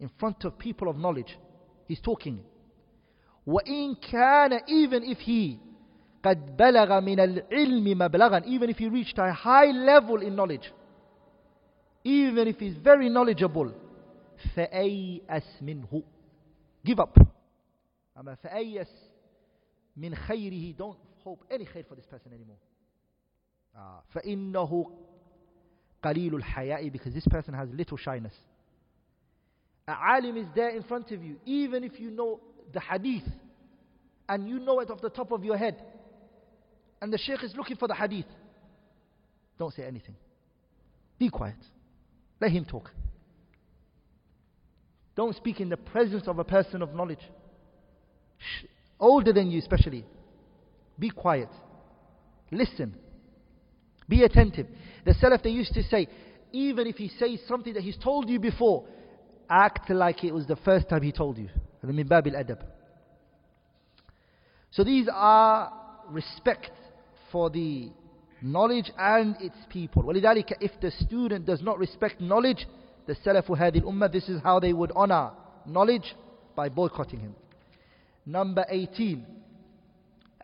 [0.00, 1.38] in front of people of knowledge
[1.86, 2.38] he's talking
[3.46, 5.58] وإن كان even if he
[6.22, 10.72] قد بلغ من العلم مبلغا even if he reached a high level in knowledge
[12.04, 13.70] even if he's very knowledgeable
[14.54, 16.02] فأيأس منه
[16.88, 17.26] give up
[18.18, 19.10] أما فأيأس
[19.96, 22.58] من خيره don't hope any خير for this person anymore
[23.76, 24.90] uh, فإنه
[26.02, 28.34] قليل الحياء because this person has little shyness
[29.88, 32.40] a alim is there in front of you even if you know
[32.72, 33.28] the hadith
[34.28, 35.76] and you know it off the top of your head
[37.00, 38.26] and the sheikh is looking for the hadith
[39.58, 40.16] don't say anything
[41.18, 41.56] be quiet
[42.40, 42.90] let him talk
[45.18, 47.22] don't speak in the presence of a person of knowledge.
[48.38, 48.64] Shh.
[48.98, 50.04] Older than you, especially.
[50.98, 51.48] Be quiet.
[52.50, 52.94] Listen.
[54.08, 54.66] Be attentive.
[55.04, 56.08] The Salaf, they used to say,
[56.52, 58.84] even if he says something that he's told you before,
[59.48, 61.48] act like it was the first time he told you.
[61.82, 62.62] min babil adab.
[64.70, 65.72] So these are
[66.08, 66.70] respect
[67.30, 67.90] for the
[68.42, 70.02] knowledge and its people.
[70.02, 72.66] ولذلك if the student does not respect knowledge,
[73.08, 75.32] the Salaf هذه الأمة, this is how they would honor
[75.66, 76.14] knowledge
[76.56, 77.34] by boycotting him.
[78.26, 79.24] Number 18.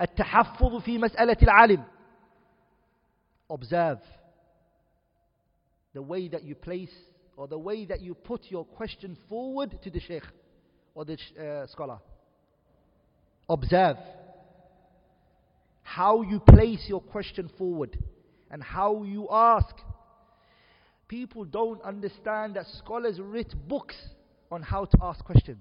[0.01, 1.85] التحفظ في مسألة العالم.
[3.51, 3.99] Observe
[5.95, 6.93] the way that you place
[7.37, 10.23] or the way that you put your question forward to the sheikh
[10.95, 11.99] or the uh, scholar.
[13.49, 13.97] Observe
[15.83, 17.99] how you place your question forward
[18.51, 19.75] and how you ask.
[21.08, 23.96] People don't understand that scholars wrote books
[24.52, 25.60] on how to ask questions.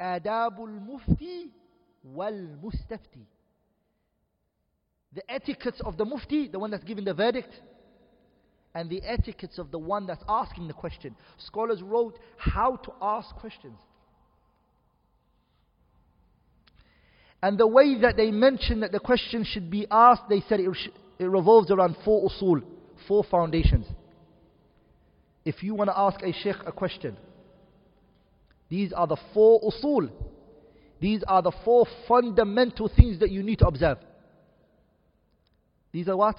[0.00, 1.50] Adabul Mufti
[2.04, 3.26] wal Mustafti.
[5.12, 7.52] The etiquettes of the Mufti, the one that's giving the verdict,
[8.74, 11.16] and the etiquettes of the one that's asking the question.
[11.38, 13.78] Scholars wrote how to ask questions.
[17.42, 20.70] And the way that they mentioned that the question should be asked, they said it,
[21.18, 22.62] it revolves around four usul
[23.07, 23.85] four foundations.
[25.45, 27.17] If you want to ask a sheikh a question,
[28.69, 30.09] these are the four usul.
[30.99, 33.97] These are the four fundamental things that you need to observe.
[35.91, 36.37] These are what?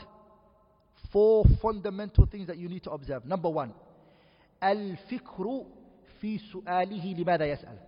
[1.13, 3.25] Four fundamental things that you need to observe.
[3.25, 3.73] Number one,
[4.63, 5.65] الفكر
[6.21, 7.79] في سؤاله لماذا يسأل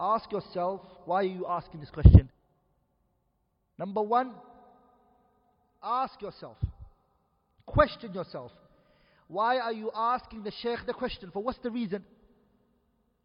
[0.00, 2.30] Ask yourself, why are you asking this question?
[3.78, 4.32] Number one,
[5.82, 6.56] ask yourself,
[7.65, 8.51] question yourself,
[9.27, 11.31] why are you asking the sheikh the question?
[11.31, 12.03] For what's the reason?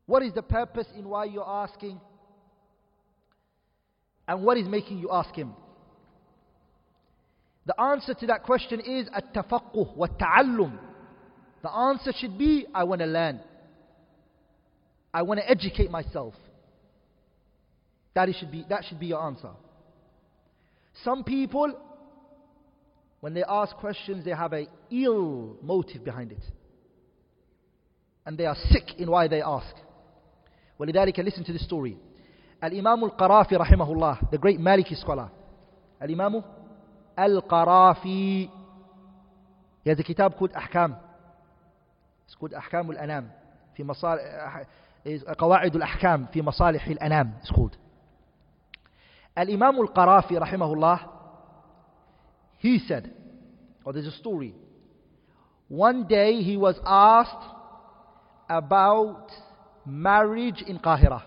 [0.07, 2.01] What is the purpose in why you're asking?
[4.27, 5.55] And what is making you ask him?
[7.67, 10.07] The answer to that question is at-tafaqquh wa.
[11.63, 13.41] The answer should be, I want to learn.
[15.13, 16.35] I want to educate myself.
[18.15, 19.51] That should be, that should be your answer.
[21.05, 21.77] Some people,
[23.21, 26.43] when they ask questions, they have a ill motive behind it.
[28.25, 29.75] And they are sick in why they ask.
[30.79, 31.99] ولذلك listen to the story.
[32.63, 35.31] Al-Imam al-Qarafi the great Maliki scholar.
[36.01, 36.43] Al-Imam
[37.17, 38.51] al-Qarafi.
[39.83, 40.97] He has a kitab called Ahkam.
[42.27, 43.31] It's called Ahkam al-Anam.
[43.77, 44.67] في مصالح
[45.39, 47.33] قواعد الأحكام في مصالح الأنام.
[47.43, 47.77] It's called.
[49.37, 51.20] Al-Imam al-Qarafi rahimahullah,
[52.61, 53.11] he said,
[53.85, 54.55] or there's a story.
[55.69, 57.55] One day he was asked
[58.51, 59.29] about
[59.87, 61.23] marriage in Qahira.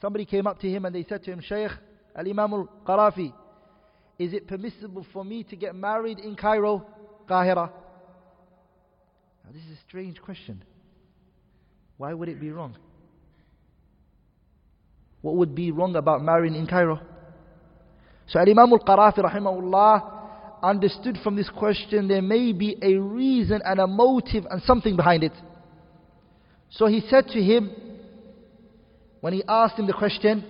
[0.00, 1.72] Somebody came up to him and they said to him, Shaykh,
[2.14, 3.32] Al-Imam al-Qarafi,
[4.20, 6.86] is it permissible for me to get married in Cairo,
[7.28, 7.70] Qahira?
[9.44, 10.62] Now this is a strange question.
[11.96, 12.76] Why would it be wrong?
[15.22, 17.00] What would be wrong about marrying in Cairo?
[18.28, 20.15] So Al Imam al-Qarafi rahimahullah
[20.62, 25.22] understood from this question there may be a reason and a motive and something behind
[25.22, 25.32] it.
[26.70, 27.70] So he said to him,
[29.20, 30.44] when he asked him the question,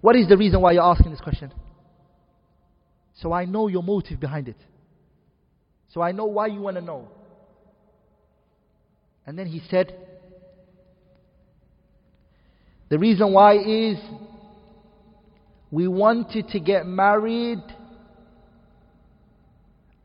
[0.00, 1.52] What is the reason why you're asking this question?
[3.20, 4.56] So I know your motive behind it.
[5.92, 7.08] So I know why you want to know.
[9.26, 9.94] And then he said,
[12.88, 13.98] the reason why is
[15.71, 17.61] we wanted to get married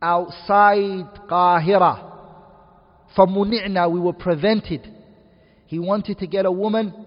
[0.03, 2.11] outside Qahira.
[3.17, 4.89] فَمُنِعْنَا We were prevented.
[5.67, 7.07] He wanted to get a woman,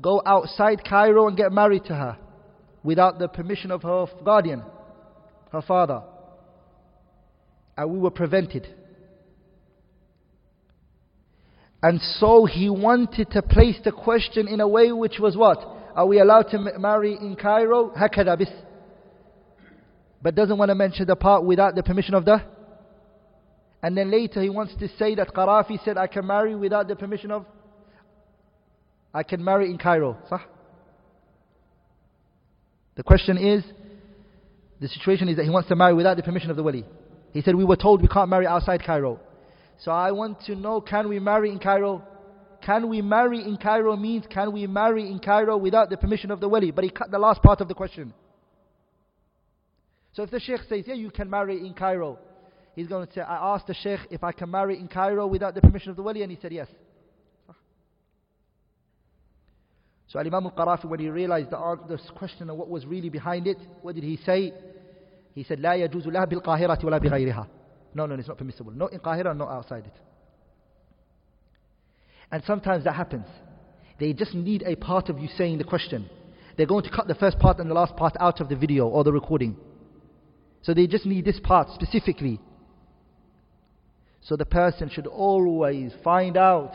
[0.00, 2.18] go outside Cairo and get married to her
[2.82, 4.62] without the permission of her guardian,
[5.52, 6.02] her father.
[7.76, 8.68] And we were prevented.
[11.82, 15.58] And so he wanted to place the question in a way which was what?
[15.98, 17.90] Are we allowed to marry in Cairo?
[17.90, 18.50] هكذا بس.
[20.22, 22.42] But doesn't want to mention the part without the permission of the.
[23.82, 26.96] And then later he wants to say that Qarafi said, I can marry without the
[26.96, 27.44] permission of.
[29.12, 30.16] I can marry in Cairo.
[30.30, 30.40] صح?
[32.96, 33.62] The question is,
[34.80, 36.84] the situation is that he wants to marry without the permission of the wali.
[37.32, 39.20] He said, we were told we can't marry outside Cairo.
[39.78, 42.02] So I want to know can we marry in Cairo?
[42.62, 46.40] Can we marry in Cairo means can we marry in Cairo without the permission of
[46.40, 46.70] the wali?
[46.70, 48.14] But he cut the last part of the question.
[50.14, 52.18] So if the sheikh says, yeah, you can marry in Cairo,
[52.74, 55.54] he's going to say, I asked the sheikh if I can marry in Cairo without
[55.54, 56.68] the permission of the wali, and he said yes.
[60.06, 63.58] So Imam al-Qarafi, when he realized the, the question of what was really behind it,
[63.82, 64.52] what did he say?
[65.34, 67.46] He said, لا يجوز لا بالقاهرة ولا بغيرها.
[67.94, 68.72] No, no, it's not permissible.
[68.72, 69.94] Not in Qahira, not outside it.
[72.31, 73.25] And sometimes that happens.
[73.99, 76.09] They just need a part of you saying the question.
[76.55, 78.85] they're going to cut the first part and the last part out of the video
[78.85, 79.55] or the recording.
[80.61, 82.41] So they just need this part specifically.
[84.21, 86.73] So the person should always find out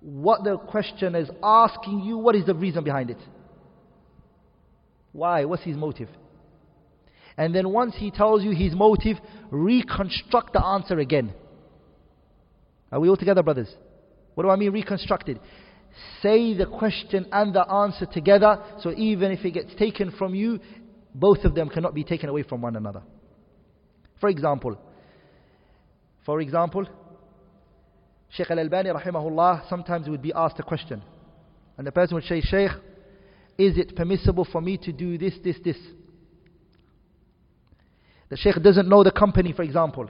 [0.00, 3.18] what the question is asking you, what is the reason behind it?
[5.10, 5.44] Why?
[5.44, 6.08] What's his motive?
[7.36, 9.16] And then once he tells you his motive,
[9.50, 11.32] reconstruct the answer again.
[12.94, 13.68] Are we all together, brothers?
[14.36, 15.40] What do I mean reconstructed?
[16.22, 20.60] Say the question and the answer together, so even if it gets taken from you,
[21.12, 23.02] both of them cannot be taken away from one another.
[24.20, 24.78] For example,
[26.24, 26.86] for example,
[28.30, 31.02] Shaykh Al-Albani rahimahullah sometimes would be asked a question.
[31.76, 32.70] And the person would say, Shaykh,
[33.58, 35.76] is it permissible for me to do this, this, this?
[38.28, 40.08] The Shaykh doesn't know the company, for example.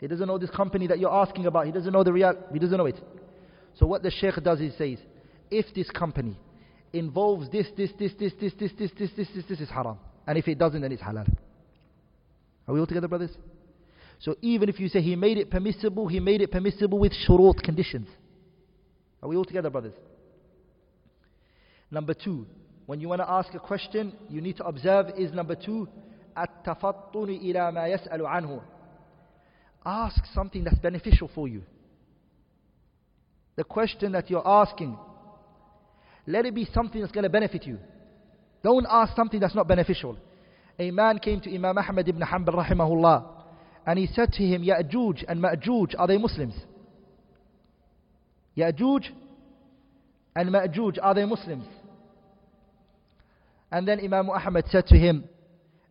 [0.00, 1.66] He doesn't know this company that you're asking about.
[1.66, 2.98] He doesn't know the real, he doesn't know it.
[3.78, 4.98] So what the Shaykh does is says,
[5.50, 6.38] if this company
[6.92, 9.98] involves this, this, this, this, this, this, this, this, this, this, this is haram.
[10.26, 11.28] And if it doesn't, then it's halal.
[12.66, 13.30] Are we all together, brothers?
[14.20, 17.62] So even if you say he made it permissible, he made it permissible with shurut
[17.62, 18.08] conditions.
[19.22, 19.94] Are we all together, brothers?
[21.90, 22.46] Number two,
[22.86, 25.88] when you want to ask a question, you need to observe is number two,
[26.36, 28.60] التفطن إلى ما يسأل عنه.
[29.84, 31.62] Ask something that's beneficial for you.
[33.56, 34.96] The question that you're asking,
[36.26, 37.78] let it be something that's going to benefit you.
[38.62, 40.16] Don't ask something that's not beneficial.
[40.78, 43.26] A man came to Imam Ahmad ibn Hanbal rahimahullah
[43.86, 46.54] and he said to him, Ya'juj and Ma'juj, are they Muslims?
[48.56, 49.06] Ya'juj
[50.36, 51.66] and Ma'juj, are they Muslims?
[53.72, 55.24] And then Imam Ahmad said to him,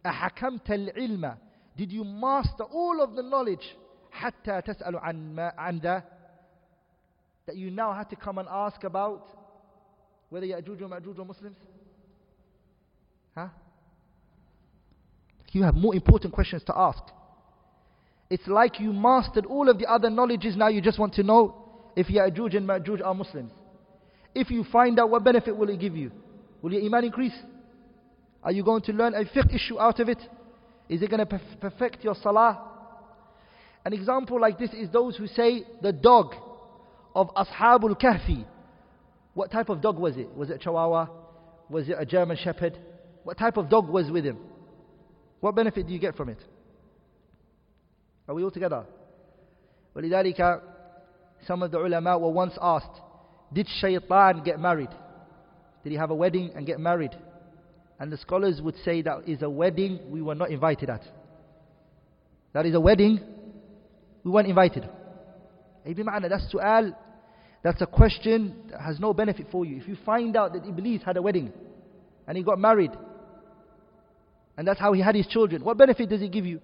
[0.05, 1.37] أحكمت العلم
[1.77, 3.75] Did you master all of the knowledge
[4.13, 6.03] حتى تسأل عن ما عن ذا
[7.45, 9.27] That you now had to come and ask about
[10.29, 11.57] whether Ya'juj or Ma'juj are Muslims?
[13.35, 13.47] Huh?
[15.51, 17.01] You have more important questions to ask.
[18.29, 21.55] It's like you mastered all of the other knowledges, now you just want to know
[21.95, 23.51] if Ya'juj and Ma'juj are Muslims.
[24.35, 26.11] If you find out, what benefit will it give you?
[26.61, 27.35] Will your iman increase?
[28.43, 30.19] Are you going to learn a fiqh issue out of it?
[30.87, 32.69] Is it going to perfect your salah?
[33.85, 36.35] An example like this is those who say the dog
[37.15, 38.45] of Ashabul Kahfi.
[39.33, 40.29] What type of dog was it?
[40.35, 41.07] Was it a Chihuahua?
[41.69, 42.77] Was it a German Shepherd?
[43.23, 44.37] What type of dog was with him?
[45.39, 46.39] What benefit do you get from it?
[48.27, 48.85] Are we all together?
[49.95, 50.61] ولذلك
[51.47, 53.01] some of the ulama were once asked,
[53.53, 54.89] did shaitan get married?
[55.83, 57.15] Did he have a wedding and get married?
[57.99, 61.01] And the scholars would say that is a wedding we were not invited at.
[62.53, 63.19] That is a wedding
[64.23, 64.89] we weren't invited.
[65.85, 66.95] That's su'al,
[67.63, 69.77] that's a question that has no benefit for you.
[69.77, 71.51] If you find out that Iblis had a wedding
[72.27, 72.91] and he got married
[74.57, 76.61] and that's how he had his children, what benefit does it give you?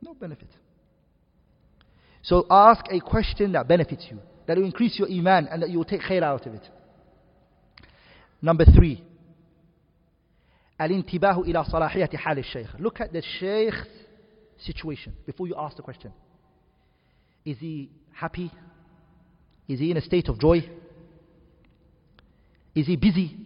[0.00, 0.48] No benefit.
[2.22, 5.78] So ask a question that benefits you, that will increase your iman and that you
[5.78, 6.68] will take khair out of it.
[8.40, 9.02] Number three.
[10.80, 12.80] الانتباه إلى صلاحية حال الشيخ.
[12.80, 13.86] Look at the sheikh's
[14.58, 16.12] situation before you ask the question.
[17.45, 18.51] Is he happy?
[19.67, 20.67] Is he in a state of joy?
[22.75, 23.37] Is he busy?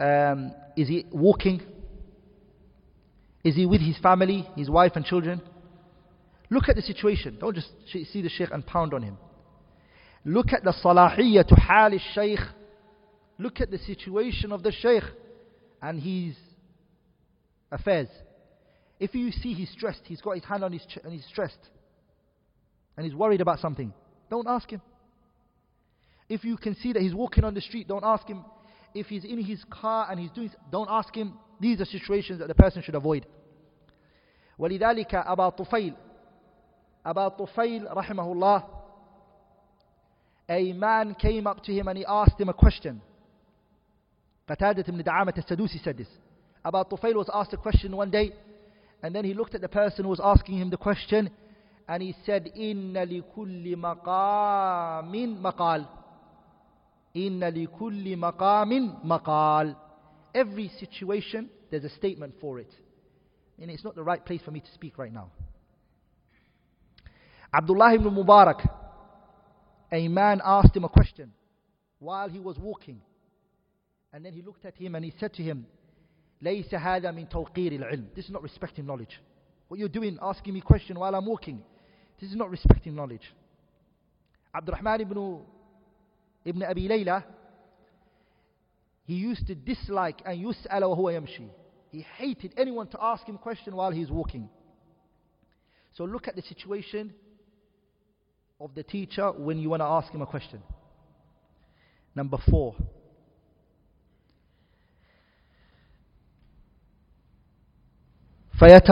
[0.00, 1.60] Um, is he walking?
[3.44, 5.40] Is he with his family, his wife and children?
[6.50, 7.38] Look at the situation.
[7.40, 9.18] Don't just see the sheikh and pound on him.
[10.24, 12.40] Look at the salahiyya to hal shaykh.
[13.38, 15.04] Look at the situation of the sheikh
[15.80, 16.36] and his
[17.70, 18.08] affairs.
[18.98, 21.58] If you see he's stressed, he's got his hand on his ch- and he's stressed,
[22.97, 23.93] and he's worried about something,
[24.29, 24.81] don't ask him.
[26.29, 28.43] If you can see that he's walking on the street, don't ask him.
[28.93, 31.33] If he's in his car and he's doing, don't ask him.
[31.59, 33.25] These are situations that the person should avoid.
[34.59, 35.93] ولذلك أبا طفيل
[37.05, 38.63] أبا طفيل رحمه الله
[40.49, 43.01] a man came up to him and he asked him a question
[44.47, 46.07] Qatadat ibn Da'amat al-Sadusi said this
[46.65, 48.33] Aba Tufail was asked a question one day
[49.01, 51.29] and then he looked at the person who was asking him the question
[51.87, 55.85] and he said إن لكل مقام مقال
[57.15, 59.75] إن لكل مقام مقال
[60.35, 62.71] Every situation there's a statement for it
[63.61, 65.31] and it's not the right place for me to speak right now.
[67.53, 68.67] Abdullah ibn Mubarak,
[69.91, 71.31] a man asked him a question
[71.99, 72.99] while he was walking.
[74.11, 75.65] And then he looked at him and he said to him,
[76.41, 78.07] ليس هذا من توقير العلم.
[78.15, 79.19] This is not respecting knowledge.
[79.67, 81.63] What you're doing, asking me question while I'm walking,
[82.19, 83.33] this is not respecting knowledge.
[84.55, 85.39] Abdurrahman ibn,
[86.45, 87.23] ibn Abi Layla,
[89.05, 91.49] he used to dislike and يسأل وهو يمشي.
[91.91, 94.49] He hated anyone to ask him a question while he's walking.
[95.93, 97.13] So look at the situation
[98.59, 100.63] of the teacher when you want to ask him a question.
[102.15, 102.75] Number four.
[108.59, 108.89] فيت...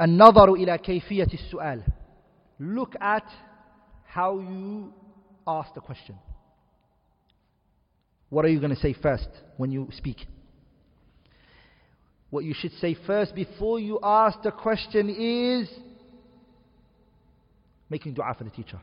[0.00, 1.82] النظر إلى كيفية السؤال
[2.60, 3.24] Look at
[4.04, 4.92] how you
[5.46, 6.16] ask the question.
[8.30, 10.26] What are you going to say first when you speak?
[12.30, 15.70] What you should say first before you ask the question is
[17.88, 18.80] making dua for the teacher.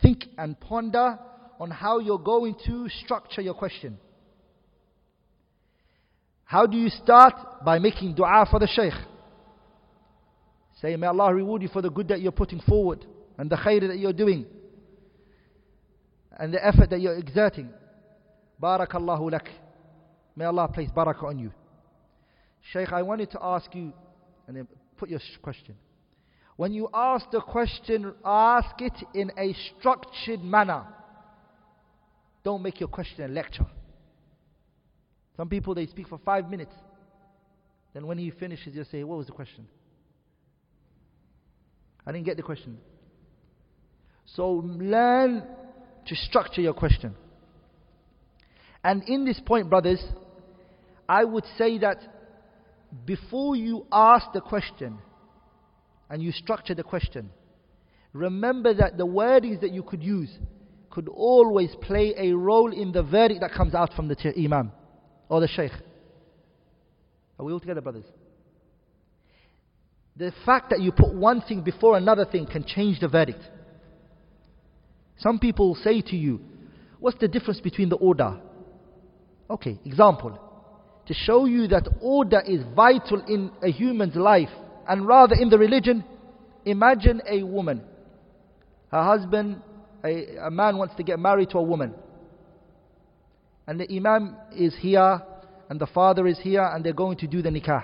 [0.00, 1.18] Think and ponder
[1.58, 3.98] on how you're going to structure your question.
[6.44, 7.64] How do you start?
[7.64, 8.94] By making dua for the shaykh.
[10.81, 13.05] Say, may Allah reward you for the good that you're putting forward
[13.37, 14.45] and the khair that you're doing
[16.39, 17.69] and the effort that you're exerting.
[18.61, 19.47] Barakallahu lak.
[20.35, 21.51] May Allah place barakah on you.
[22.71, 23.93] Shaykh, I wanted to ask you,
[24.47, 24.67] and then
[24.97, 25.75] put your question.
[26.55, 30.85] When you ask the question, ask it in a structured manner.
[32.43, 33.65] Don't make your question a lecture.
[35.37, 36.73] Some people, they speak for five minutes.
[37.93, 39.67] Then when he finishes, you say, What was the question?
[42.11, 42.77] I didn't get the question.
[44.35, 45.43] So learn
[46.07, 47.15] to structure your question.
[48.83, 50.03] And in this point, brothers,
[51.07, 51.99] I would say that
[53.05, 54.97] before you ask the question
[56.09, 57.29] and you structure the question,
[58.11, 60.31] remember that the wordings that you could use
[60.89, 64.73] could always play a role in the verdict that comes out from the Imam
[65.29, 65.71] or the Shaykh.
[67.39, 68.03] Are we all together, brothers?
[70.17, 73.41] The fact that you put one thing before another thing can change the verdict.
[75.17, 76.41] Some people say to you,
[76.99, 78.39] What's the difference between the order?
[79.49, 80.39] Okay, example.
[81.07, 84.49] To show you that order is vital in a human's life
[84.87, 86.03] and rather in the religion,
[86.63, 87.81] imagine a woman.
[88.91, 89.61] Her husband,
[90.03, 91.95] a, a man wants to get married to a woman.
[93.65, 95.21] And the Imam is here
[95.69, 97.83] and the father is here and they're going to do the nikah.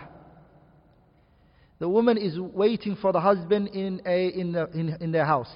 [1.79, 5.51] The woman is waiting for the husband in, a, in, the, in, in their house.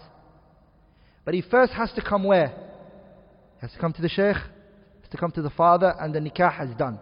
[1.26, 2.49] But he first has to come where?
[2.49, 6.19] He has to come to the sheikh, has to come to the father, and the
[6.19, 6.99] nikah has done.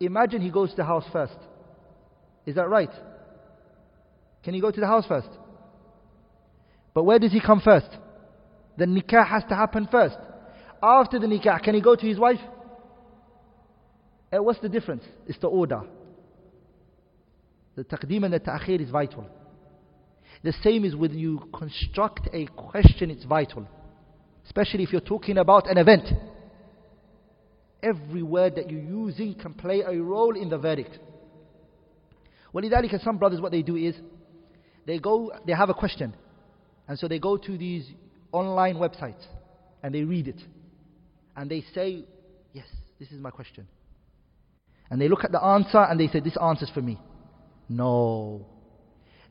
[0.00, 1.36] Imagine he goes to the house first.
[2.46, 2.90] Is that right?
[4.42, 5.28] Can he go to the house first?
[6.94, 7.88] But where does he come first?
[8.78, 10.16] The nikah has to happen first.
[10.82, 12.40] After the nikah, can he go to his wife?
[14.32, 15.04] Uh, what's the difference?
[15.26, 15.82] It's the order.
[17.77, 19.25] The taqdeem and the ta'khir is vital.
[20.43, 23.67] The same is when you construct a question, it's vital.
[24.45, 26.07] Especially if you're talking about an event.
[27.81, 30.99] Every word that you're using can play a role in the verdict.
[32.53, 33.95] ولذلك some brothers what they do is
[34.85, 36.13] they go they have a question
[36.87, 37.89] and so they go to these
[38.31, 39.25] online websites
[39.81, 40.39] and they read it
[41.35, 42.05] and they say
[42.53, 42.67] yes
[42.99, 43.67] this is my question
[44.91, 46.99] and they look at the answer and they say this answers for me
[47.68, 48.46] no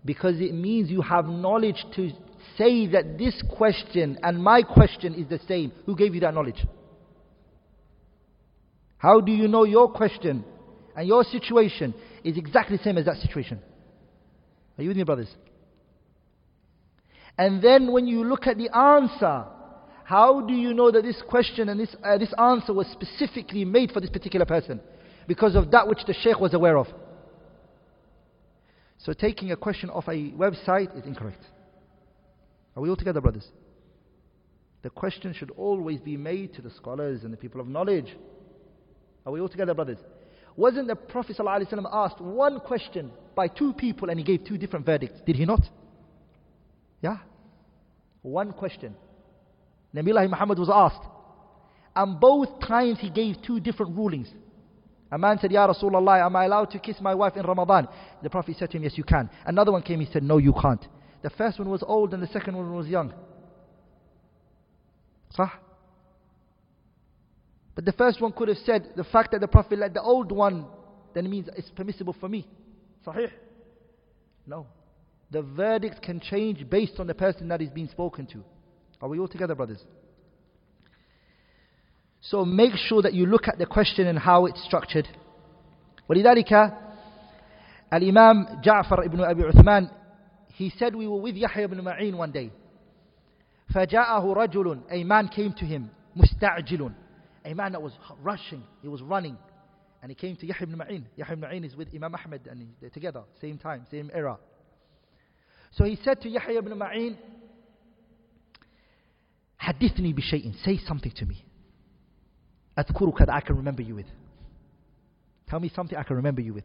[0.08, 2.10] because it means you have knowledge to
[2.58, 5.72] say that this question and my question is the same.
[5.86, 6.66] Who gave you that knowledge?
[8.98, 10.44] How do you know your question
[10.96, 13.60] and your situation is exactly the same as that situation?
[14.78, 15.30] Are you with me, brothers?
[17.38, 19.46] And then when you look at the answer,
[20.04, 23.92] how do you know that this question and this, uh, this answer was specifically made
[23.92, 24.80] for this particular person?
[25.28, 26.88] Because of that which the sheikh was aware of.
[29.00, 31.43] So taking a question off a website is incorrect.
[32.76, 33.48] Are we all together, brothers?
[34.84, 38.16] The question should always be made to the scholars and the people of knowledge.
[39.26, 39.98] Are we all together, brothers?
[40.56, 44.86] Wasn't the Prophet ﷺ asked one question by two people and he gave two different
[44.86, 45.20] verdicts?
[45.26, 45.62] Did he not?
[47.02, 47.18] Yeah?
[48.22, 48.95] One question.
[49.93, 51.08] Nabiullah Muhammad was asked.
[51.95, 54.30] And both times he gave two different rulings.
[55.12, 57.88] A man said, Ya Rasulullah, am I allowed to kiss my wife in Ramadan?
[58.22, 59.30] The Prophet said to him, Yes, you can.
[59.45, 60.86] Another one came, he said, No, you can't.
[61.22, 63.14] The first one was old and the second one was young.
[65.32, 65.49] Sah?
[67.76, 70.32] But the first one could have said, the fact that the Prophet let the old
[70.32, 70.66] one,
[71.14, 72.47] then it means it's permissible for me.
[73.05, 73.30] Sahih?
[74.45, 74.68] No.
[75.32, 78.43] The verdict can change based on the person that is being spoken to.
[79.01, 79.80] Are we all together, brothers?
[82.26, 85.09] So make sure that you look at the question and how it's structured.
[86.09, 86.53] ولذلك
[87.93, 89.91] الإمام جعفر ibn Abi Uthman
[90.49, 92.51] he said we were with Yahya ibn Ma'in one day
[93.74, 96.93] فجاءه رجل a man came to him مستعجل
[97.45, 99.37] A man that was rushing, he was running.
[100.01, 101.05] And he came to Yahya ibn Ma'in.
[101.16, 104.39] Yahya ibn Ma'in is with Imam Ahmad and they're together, same time, same era.
[105.72, 107.16] So he said to Yahya ibn Ma'in,
[109.61, 111.45] حدثني بشيء, say something to me.
[112.78, 114.07] أذكرك that I can remember you with.
[115.49, 116.64] Tell me something I can remember you with.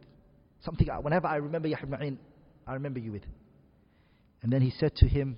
[0.64, 2.16] Something, whenever I remember Yahya ibn Ma'in,
[2.66, 3.22] I remember you with.
[4.42, 5.36] And then he said to him,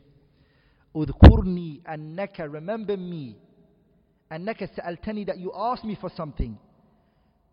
[0.97, 3.35] اذكرني أنك remember me
[4.33, 6.59] أنك سألتني that you asked me for something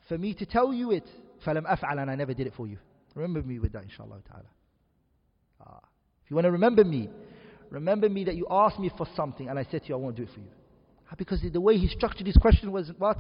[0.08, 1.08] for me to tell you it
[1.46, 2.78] فلم أفعل and I never did it for you
[3.16, 4.50] remember me with that inshallah ta'ala
[5.62, 5.80] ah.
[6.24, 7.10] if you want to remember me
[7.70, 10.16] remember me that you asked me for something and I said to you I won't
[10.16, 10.61] do it for you ah,
[11.18, 13.18] because the way he structured his question was what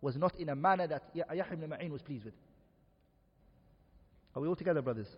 [0.00, 2.34] was not in a manner that Yahya ibn Ma'in was pleased with
[4.34, 5.08] are we all together brothers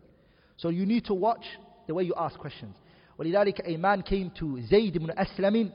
[0.56, 1.44] so you need to watch
[1.86, 2.74] the way you ask questions
[3.18, 5.70] ولذلك a man came to Zayd ibn Aslam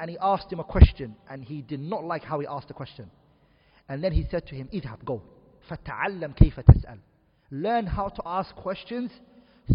[0.00, 2.74] and he asked him a question and he did not like how he asked the
[2.74, 3.10] question.
[3.88, 5.22] And then he said to him, اذهب, go.
[5.68, 6.98] فتعلم كيف تسأل.
[7.50, 9.10] Learn how to ask questions.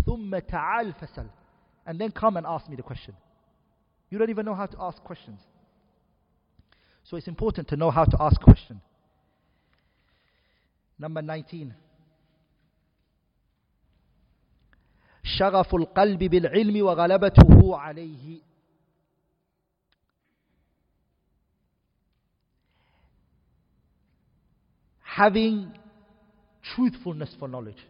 [0.06, 1.30] ثم تعال فسأل.
[1.86, 3.14] And then come and ask me the question.
[4.10, 5.40] You don't even know how to ask questions.
[7.04, 8.82] So it's important to know how to ask questions.
[10.98, 11.74] Number 19.
[15.26, 18.42] شغف القلب بالعلم وغلبته عليه
[25.02, 25.72] having
[26.76, 27.82] truthfulness for knowledge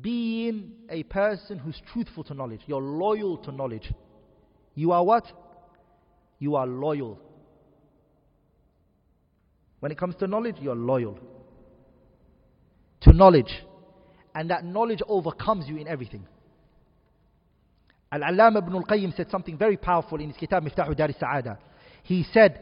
[0.00, 3.92] being a person who's truthful to knowledge you're loyal to knowledge
[4.78, 5.24] you are what
[6.38, 7.18] you are loyal
[9.80, 11.18] when it comes to knowledge you're loyal
[13.00, 13.52] to knowledge
[14.34, 16.26] and that knowledge overcomes you in everything.
[18.10, 21.58] Al-Allam ibn al-Qayyim said something very powerful in his kitab Miftahu Dar al-Sa'ada.
[22.02, 22.60] He said,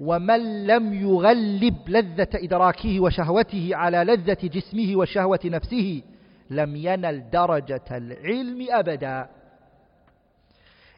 [0.00, 6.02] ومن لم يغلب لذة إدراكه وشهوته على لذة جسمه وشهوة نفسه
[6.50, 9.28] لم ينل درجة العلم أبدا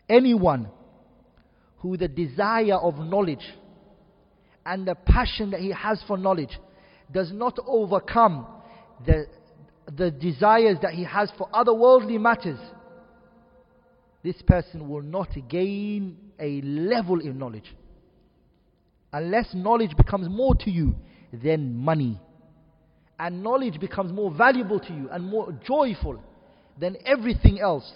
[0.10, 0.70] Anyone
[1.78, 3.46] who the desire of knowledge
[4.66, 6.58] and the passion that he has for knowledge
[7.12, 8.46] does not overcome
[9.06, 9.26] the
[9.98, 12.60] the desires that he has for other worldly matters,
[14.24, 17.76] this person will not gain a level in knowledge.
[19.12, 20.96] Unless knowledge becomes more to you
[21.32, 22.20] than money.
[23.18, 26.22] And knowledge becomes more valuable to you and more joyful
[26.80, 27.92] than everything else.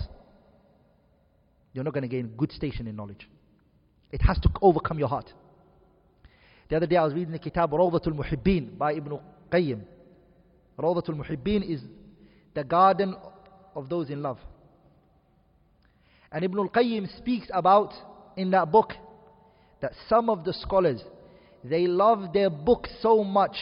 [1.74, 3.28] You're not going to gain good station in knowledge.
[4.12, 5.32] It has to overcome your heart.
[6.70, 9.20] The other day I was reading the Kitab Rawdatul Muhibbin by Ibn
[9.52, 9.82] Qayyim.
[10.80, 11.82] Rawdatul Muhibbin is
[12.54, 13.16] the garden
[13.76, 14.38] of those in love.
[16.32, 17.94] And Ibn al-Qayyim speaks about
[18.38, 18.94] in that book
[19.82, 21.02] that some of the scholars
[21.64, 23.56] they loved their books so much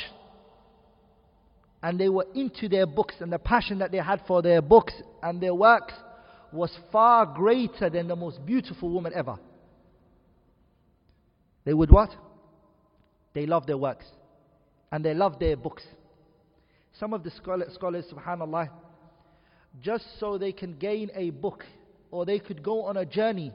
[1.83, 4.93] and they were into their books and the passion that they had for their books
[5.21, 5.93] and their works
[6.53, 9.37] was far greater than the most beautiful woman ever.
[11.63, 12.09] They would what?
[13.33, 14.05] They loved their works
[14.91, 15.83] and they loved their books.
[16.99, 18.69] Some of the scholars, subhanAllah,
[19.81, 21.63] just so they can gain a book
[22.09, 23.53] or they could go on a journey,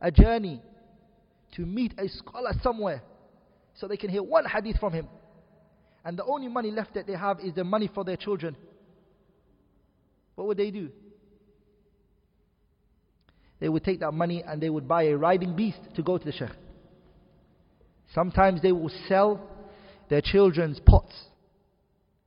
[0.00, 0.60] a journey
[1.54, 3.02] to meet a scholar somewhere
[3.74, 5.06] so they can hear one hadith from him.
[6.04, 8.56] And the only money left that they have is the money for their children.
[10.34, 10.90] What would they do?
[13.64, 16.24] They would take that money and they would buy a riding beast to go to
[16.26, 16.50] the sheikh.
[18.12, 19.40] Sometimes they will sell
[20.10, 21.14] their children's pots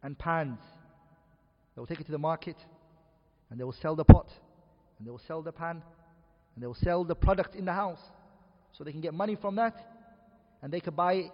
[0.01, 0.57] and pans.
[1.75, 2.55] They will take it to the market
[3.51, 4.25] and they will sell the pot
[4.97, 5.83] and they will sell the pan
[6.55, 8.01] and they will sell the product in the house
[8.75, 9.75] so they can get money from that
[10.63, 11.29] and they can buy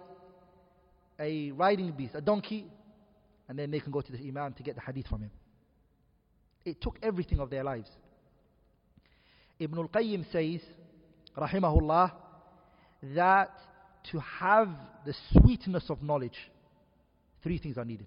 [1.18, 2.66] a riding beast, a donkey,
[3.48, 5.30] and then they can go to the Imam to get the hadith from him.
[6.62, 7.88] It took everything of their lives.
[9.58, 10.60] Ibn al Qayyim says,
[11.36, 12.12] Rahimahullah,
[13.14, 13.50] that
[14.10, 14.68] to have
[15.06, 16.38] the sweetness of knowledge,
[17.42, 18.06] three things are needed.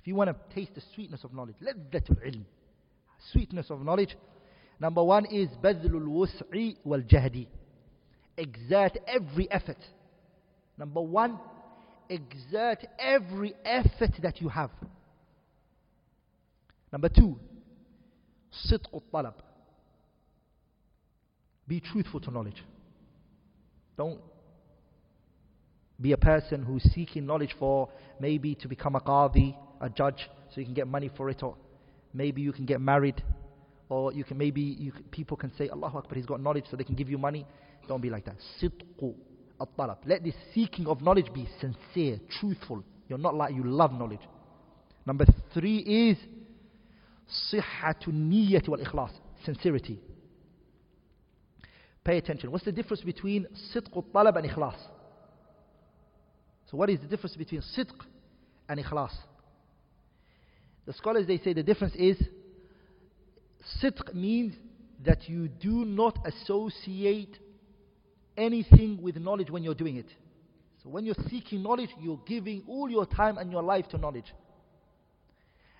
[0.00, 2.44] If you want to taste the sweetness of knowledge, laddatul ilm,
[3.32, 4.16] sweetness of knowledge,
[4.78, 7.46] number one is bazlul wus'i wal jahdi.
[8.36, 9.78] Exert every effort.
[10.76, 11.38] Number one,
[12.08, 14.70] exert every effort that you have.
[16.92, 17.38] Number two,
[18.68, 19.34] sidq talab
[21.66, 22.62] be truthful to knowledge.
[23.96, 24.20] Don't
[26.00, 27.88] be a person who's seeking knowledge for
[28.20, 31.56] maybe to become a qadi, a judge, so you can get money for it, or
[32.12, 33.22] maybe you can get married,
[33.88, 36.76] or you can maybe you can, people can say Allahu Akbar, he's got knowledge, so
[36.76, 37.46] they can give you money.
[37.86, 38.36] Don't be like that.
[38.60, 39.14] Sidqu
[39.60, 39.98] al-talab.
[40.06, 42.82] Let this seeking of knowledge be sincere, truthful.
[43.08, 44.26] You're not like you love knowledge.
[45.06, 46.16] Number three is
[47.52, 49.10] صحة النية والإخلاص
[49.44, 49.98] sincerity.
[52.04, 52.50] Pay attention.
[52.52, 54.76] What's the difference between sidq al-talab and ikhlas?
[56.70, 57.94] So what is the difference between sidq
[58.68, 59.12] and ikhlas?
[60.86, 62.22] The scholars, they say the difference is
[63.82, 64.54] sidq means
[65.04, 67.38] that you do not associate
[68.36, 70.08] anything with knowledge when you're doing it.
[70.82, 74.32] So when you're seeking knowledge, you're giving all your time and your life to knowledge.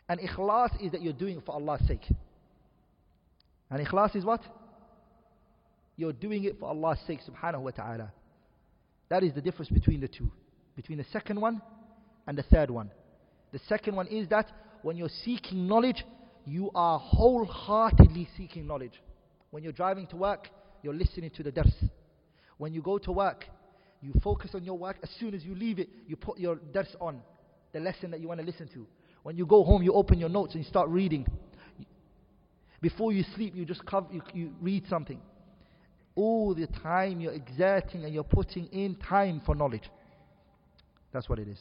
[0.08, 2.06] And ikhlas is that you're doing it for Allah's sake.
[3.70, 4.40] And ikhlas is what?
[5.96, 8.12] You're doing it for Allah's sake, subhanahu wa ta'ala.
[9.08, 10.30] That is the difference between the two.
[10.76, 11.62] Between the second one
[12.26, 12.90] and the third one.
[13.52, 14.50] The second one is that
[14.82, 16.04] when you're seeking knowledge,
[16.44, 19.00] you are wholeheartedly seeking knowledge.
[19.50, 20.48] When you're driving to work,
[20.82, 21.72] you're listening to the dars.
[22.58, 23.44] When you go to work,
[24.02, 24.98] you focus on your work.
[25.02, 27.20] As soon as you leave it, you put your dars on,
[27.72, 28.86] the lesson that you want to listen to.
[29.22, 31.26] When you go home, you open your notes and you start reading.
[32.82, 35.20] Before you sleep, you just cover, you, you read something.
[36.16, 39.90] All the time you're exerting and you're putting in time for knowledge.
[41.12, 41.58] That's what it is.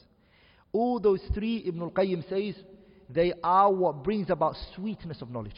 [0.72, 2.64] All those three, Ibn al-Qayyim says,
[3.10, 5.56] they are what brings about sweetness of knowledge.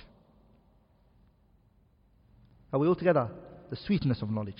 [2.73, 3.29] Are we all together?
[3.69, 4.57] The sweetness of knowledge.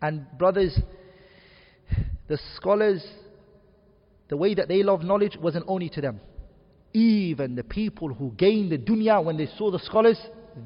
[0.00, 0.78] And brothers,
[2.28, 3.04] the scholars,
[4.28, 6.20] the way that they love knowledge wasn't only to them.
[6.92, 10.18] Even the people who gained the dunya when they saw the scholars,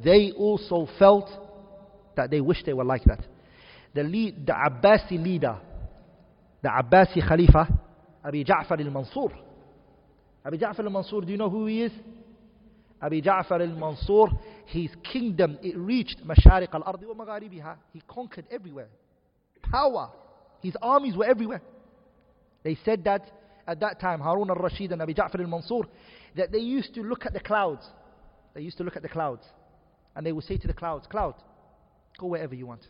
[0.02, 1.30] they also felt
[2.16, 3.20] that they wish they were like that.
[3.94, 5.58] The, lead, the Abbasi leader,
[6.62, 7.68] the Abbasi Khalifa,
[8.24, 9.32] Abi Ja'far al-Mansur.
[10.44, 11.92] Abi Ja'far al-Mansur, do you know who he is?
[13.00, 14.28] Abi Ja'far al-Mansur,
[14.66, 17.76] his kingdom, it reached Mashariq al-Ardi wa Magharibiha.
[17.92, 18.88] He conquered everywhere.
[19.70, 20.10] Power.
[20.60, 21.62] His armies were everywhere.
[22.62, 23.30] They said that
[23.66, 25.82] at that time, Harun al-Rashid and Abi Ja'far al-Mansur,
[26.36, 27.84] that they used to look at the clouds.
[28.54, 29.44] They used to look at the clouds.
[30.16, 31.34] And they would say to the clouds, Cloud,
[32.19, 32.85] go wherever you want.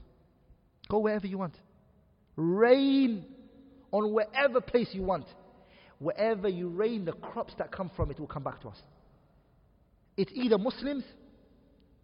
[0.90, 1.56] Go wherever you want.
[2.36, 3.26] Rain
[3.92, 5.26] on wherever place you want.
[6.00, 8.78] Wherever you rain, the crops that come from it will come back to us.
[10.16, 11.04] It's either Muslims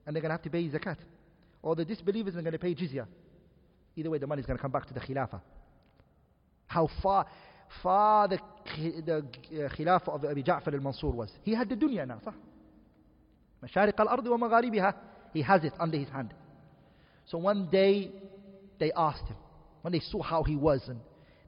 [0.06, 0.98] and they're going to have to pay zakat,
[1.62, 3.08] or the disbelievers are going to pay jizya.
[3.96, 5.42] Either way, the money is going to come back to the khilafah.
[6.68, 7.26] How far,
[7.82, 8.38] far the,
[8.78, 11.30] the uh, khilafah of Abi Ja'far al-Mansur was.
[11.44, 12.34] He had the dunya now, صح?
[13.64, 14.94] مشارق الأرض ومغاربها
[15.34, 16.34] He has it under his hand.
[17.30, 18.12] So one day,
[18.80, 19.38] they asked him,
[19.82, 21.00] when they saw how he was and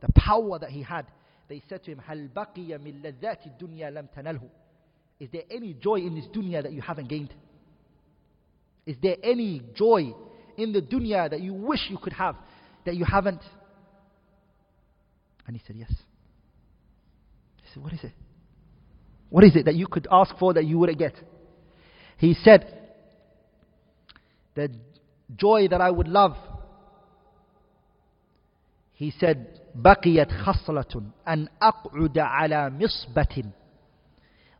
[0.01, 1.05] the power that he had,
[1.49, 4.49] they said to him, هل بقي من لذات الدنيا لم تنله
[5.20, 7.34] is there any joy in this dunya that you haven't gained?
[8.86, 10.14] Is there any joy
[10.58, 12.36] in the dunya that you wish you could have
[12.86, 13.41] that you haven't?
[15.45, 15.91] And he said, Yes.
[17.64, 18.14] He said, What is it?
[19.30, 21.16] What is it that you could ask for that you wouldn't get?
[22.18, 22.91] He said,
[24.55, 24.70] The
[25.36, 26.36] joy that I would love.
[28.93, 33.51] He said, بقيت خصلة أن أقعد على مصبة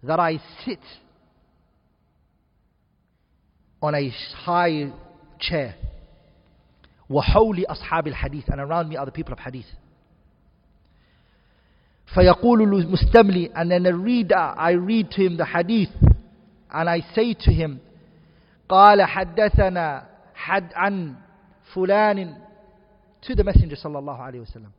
[0.04, 0.80] that I sit
[3.82, 4.10] on a
[4.45, 4.91] high
[5.39, 5.76] chair.
[7.10, 9.66] وحولي أصحاب الحديث and around me are the people of hadith.
[12.14, 15.89] فيقول المستملي and then the reader I read to him the hadith
[16.72, 17.80] and I say to him
[18.70, 20.11] قال حدثنا
[20.47, 21.16] had an
[21.74, 22.36] fulanin
[23.22, 24.72] to the Messenger sallallahu alaihi wasallam,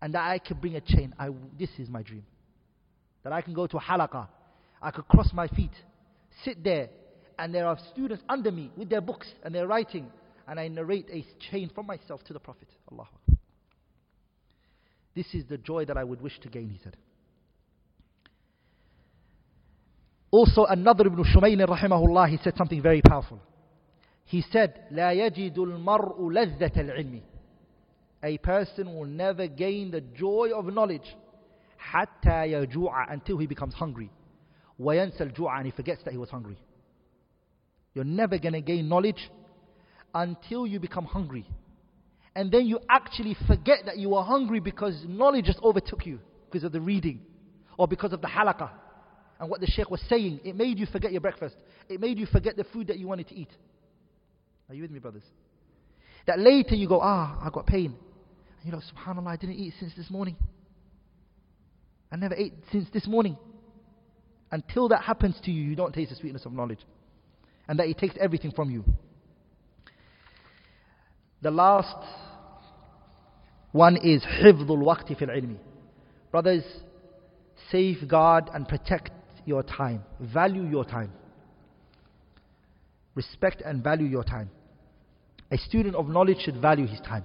[0.00, 1.14] and that I could bring a chain.
[1.18, 2.24] I, this is my dream,
[3.22, 4.28] that I can go to halaqah,
[4.80, 5.72] I could cross my feet,
[6.44, 6.88] sit there,
[7.38, 10.06] and there are students under me with their books and their writing,
[10.48, 12.68] and I narrate a chain from myself to the Prophet.
[12.90, 13.08] Allah.
[15.14, 16.96] This is the joy that I would wish to gain, he said.
[20.30, 23.38] Also, another Ibn Shumayl, rahimahullah, he said something very powerful.
[24.25, 27.21] He said, لا يجد المرء لذة العلم.
[28.23, 31.15] A person will never gain the joy of knowledge
[31.77, 34.09] حتى يجوع until he becomes hungry
[34.79, 36.57] وينسى الجوع and he forgets that he was hungry
[37.93, 39.29] you're never going to gain knowledge
[40.13, 41.45] until you become hungry
[42.35, 46.63] and then you actually forget that you are hungry because knowledge just overtook you because
[46.63, 47.21] of the reading
[47.77, 48.69] or because of the halaqah
[49.39, 51.55] and what the sheikh was saying it made you forget your breakfast
[51.87, 53.51] it made you forget the food that you wanted to eat
[54.68, 55.24] Are you with me, brothers?
[56.26, 57.94] That later you go, ah, I got pain.
[58.62, 60.36] And you're like, subhanAllah, I didn't eat since this morning.
[62.10, 63.36] I never ate since this morning.
[64.50, 66.80] Until that happens to you, you don't taste the sweetness of knowledge.
[67.68, 68.84] And that it takes everything from you.
[71.40, 71.96] The last
[73.72, 75.56] one is hifdul waqti fil ilmi.
[76.30, 76.64] Brothers,
[77.70, 79.10] safeguard and protect
[79.44, 80.04] your time.
[80.20, 81.12] Value your time.
[83.14, 84.50] Respect and value your time.
[85.50, 87.24] A student of knowledge should value his time.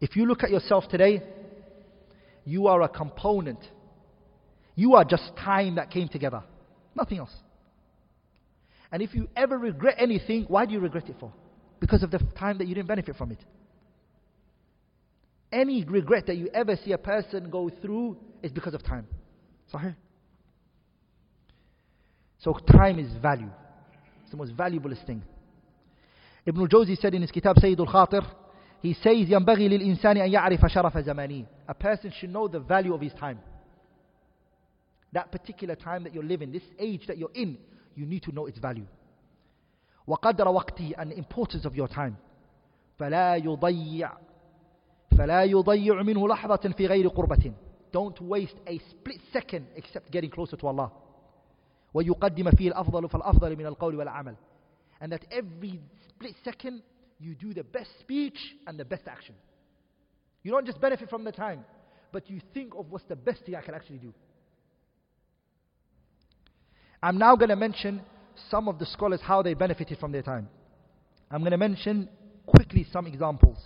[0.00, 1.22] If you look at yourself today,
[2.44, 3.60] you are a component.
[4.74, 6.42] You are just time that came together.
[6.96, 7.34] Nothing else.
[8.90, 11.32] And if you ever regret anything, why do you regret it for?
[11.78, 13.38] Because of the time that you didn't benefit from it.
[15.52, 19.06] Any regret that you ever see a person go through is because of time.
[19.72, 19.94] Sahih?
[22.38, 23.50] So time is value.
[24.29, 25.21] It's the most valuablest thing.
[26.45, 28.25] Ibn al-Jawzi said in his kitab Sayyid al-Khatir,
[28.81, 31.45] he says ينبغي للإنسان أن يعرف شرف زمانه.
[31.67, 33.39] A person should know the value of his time.
[35.13, 37.57] That particular time that you're living, this age that you're in,
[37.95, 38.85] you need to know its value.
[40.07, 42.17] وقدر وقته and the importance of your time.
[42.99, 44.11] فلا يضيع
[45.17, 47.53] فلا يضيع منه لحظة في غير قربة.
[47.91, 50.91] Don't waste a split second except getting closer to Allah.
[51.94, 54.36] وَيُقَدِّمَ فِيهِ الْأَفْضَلُ فَالْأَفْضَلُ مِنَ الْقَوْلِ وَالْعَمَلِ
[55.00, 56.82] And that every split second
[57.18, 59.34] you do the best speech and the best action.
[60.42, 61.64] You don't just benefit from the time,
[62.12, 64.14] but you think of what's the best thing I can actually do.
[67.02, 68.02] I'm now going to mention
[68.50, 70.48] some of the scholars how they benefited from their time.
[71.30, 72.08] I'm going to mention
[72.46, 73.56] quickly some examples.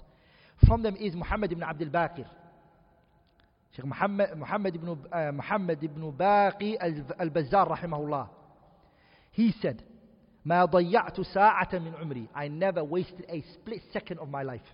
[0.66, 2.24] From them is Muhammad ibn Abdul Baqi.
[3.75, 8.29] Sheikh Muhammad, Muhammad ibn, uh, Muhammad ibn Baqi al-Bazzar rahimahullah.
[9.31, 9.83] He said,
[10.45, 14.73] ما ضيعت ساعة من عمري I never wasted a split second of my life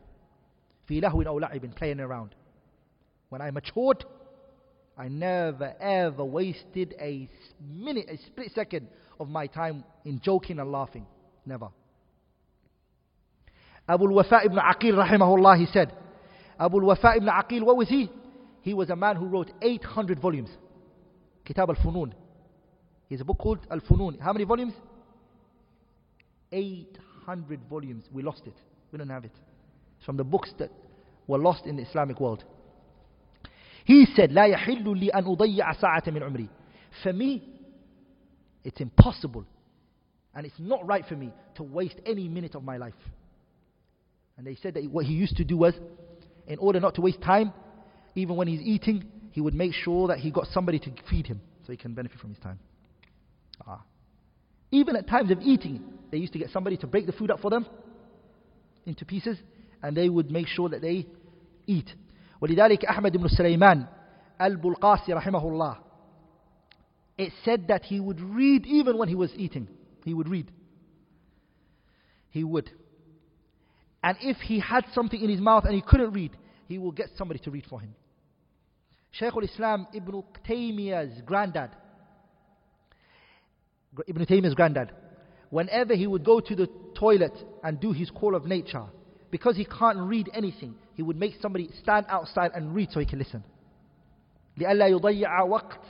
[0.87, 2.35] في لهو أو لعب playing around
[3.29, 4.05] When I matured
[4.97, 7.29] I never ever wasted a
[7.61, 8.87] minute, a split second
[9.19, 11.05] of my time in joking and laughing.
[11.45, 11.67] Never.
[13.87, 15.93] Abu al-Wafa ibn Aqil rahimahullah, he said,
[16.57, 18.09] Abu al-Wafa ibn Aqil, what was he?
[18.61, 20.49] He was a man who wrote 800 volumes.
[21.45, 22.13] Kitab al-Funun.
[23.07, 24.19] He has a book called Al-Funun.
[24.19, 24.73] How many volumes?
[26.51, 28.05] 800 volumes.
[28.11, 28.55] We lost it.
[28.91, 29.31] We don't have it.
[29.97, 30.71] It's from the books that
[31.27, 32.43] were lost in the Islamic world.
[33.85, 36.49] He said, لا يحل لي أن أضيع ساعة من عمري.
[37.03, 37.43] For me,
[38.63, 39.45] it's impossible
[40.33, 42.93] and it's not right for me to waste any minute of my life.
[44.37, 45.73] And they said that what he used to do was,
[46.47, 47.53] in order not to waste time,
[48.15, 51.41] even when he's eating, he would make sure that he got somebody to feed him
[51.65, 52.59] so he can benefit from his time.
[53.67, 53.81] Ah.
[54.71, 57.39] Even at times of eating, they used to get somebody to break the food up
[57.39, 57.65] for them
[58.85, 59.37] into pieces,
[59.81, 61.07] and they would make sure that they
[61.67, 61.89] eat.
[62.41, 63.85] ولذلك أحمد بن سليمان
[64.41, 65.77] البلقاسي رحمه الله
[67.17, 69.67] it said that he would read even when he was eating.
[70.03, 70.51] He would read.
[72.29, 72.69] He would.
[74.03, 76.35] And if he had something in his mouth and he couldn't read,
[76.67, 77.95] he will get somebody to read for him.
[79.11, 81.69] Shaykh al-Islam Ibn Taymiyyah's granddad,
[84.07, 84.91] Ibn Taymiyyah's granddad,
[85.49, 87.33] whenever he would go to the toilet
[87.63, 88.85] and do his call of nature,
[89.31, 93.05] because he can't read anything, he would make somebody stand outside and read so he
[93.05, 93.43] can listen.
[94.57, 95.81] لئلا يضيع وقت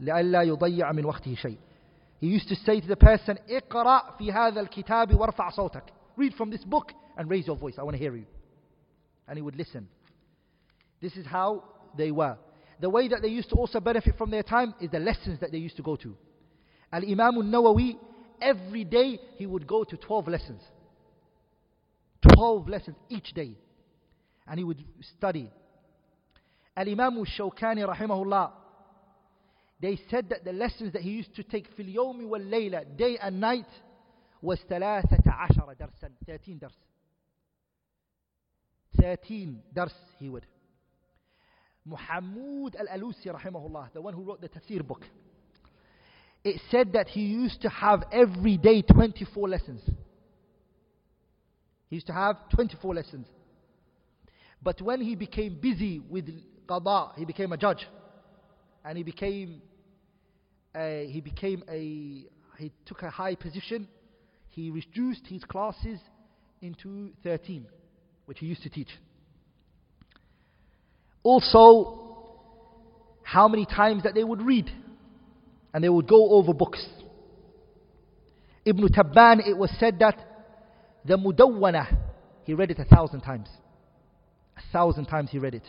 [0.00, 1.58] لئلا يضيع من وقته شيء.
[2.20, 5.82] He used to say to the person, اقرأ في هذا الكتاب وارفع صوتك.
[6.16, 7.74] Read from this book and raise your voice.
[7.78, 8.26] I want to hear you.
[9.26, 9.88] And he would listen.
[11.00, 11.64] This is how
[11.96, 12.36] they were.
[12.80, 15.52] The way that they used to also benefit from their time is the lessons that
[15.52, 16.16] they used to go to.
[16.92, 17.96] Al Imam al Nawawi,
[18.40, 20.62] every day he would go to 12 lessons.
[22.34, 23.56] 12 lessons each day.
[24.46, 24.84] And he would
[25.16, 25.50] study.
[26.76, 28.50] Al Imam al Shawkani, rahimahullah,
[29.80, 33.40] they said that the lessons that he used to take في اليوم والليلة day and
[33.40, 33.68] night
[34.42, 36.78] was ثلاثة عشر درسا 13 درس
[38.96, 40.46] 13 درس he would
[41.89, 45.03] Muhammad al-Alusi rahimahullah the one who wrote the tafsir book.
[46.43, 49.81] It said that he used to have every day 24 lessons.
[51.89, 53.27] He used to have 24 lessons.
[54.61, 56.29] But when he became busy with
[56.67, 57.85] qada he became a judge.
[58.85, 59.61] And he became
[60.75, 62.25] a, he became a
[62.57, 63.87] he took a high position.
[64.49, 65.99] He reduced his classes
[66.61, 67.65] into 13
[68.25, 68.89] which he used to teach
[71.23, 71.95] also
[73.23, 74.69] how many times that they would read
[75.73, 76.85] and they would go over books
[78.65, 80.17] Ibn Tabban it was said that
[81.05, 81.97] the Mudawwana
[82.43, 83.47] he read it a thousand times
[84.57, 85.63] a thousand times he read it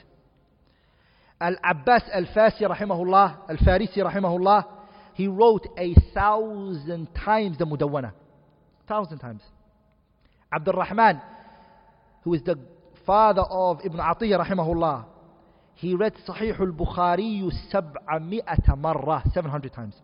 [1.40, 4.66] Al-Abbas Al-Fasi rahimahullah, Al-Farisi rahimahullah,
[5.14, 8.12] he wrote a thousand times the Mudawwana.
[8.84, 9.40] A Thousand times.
[10.52, 11.20] Abdul Rahman,
[12.24, 12.58] who is the
[13.06, 15.04] father of Ibn Atiyah rahimahullah,
[15.80, 19.94] he read Sahih al-Bukhari 700 marra, 700 times.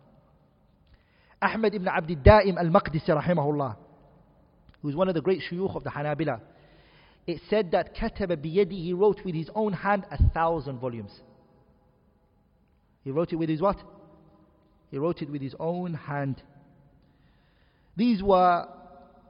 [1.43, 3.77] Ahmad ibn Abd al-Daim al-Maqdisi rahimahullah,
[4.81, 6.41] who's one of the great shuyukh of the Hanabila,
[7.27, 11.13] it said that kataba biyadi, he wrote with his own hand a thousand volumes.
[13.05, 13.77] He wrote it with his what?
[14.91, 16.43] He wrote it with his own hand.
[17.97, 18.67] These were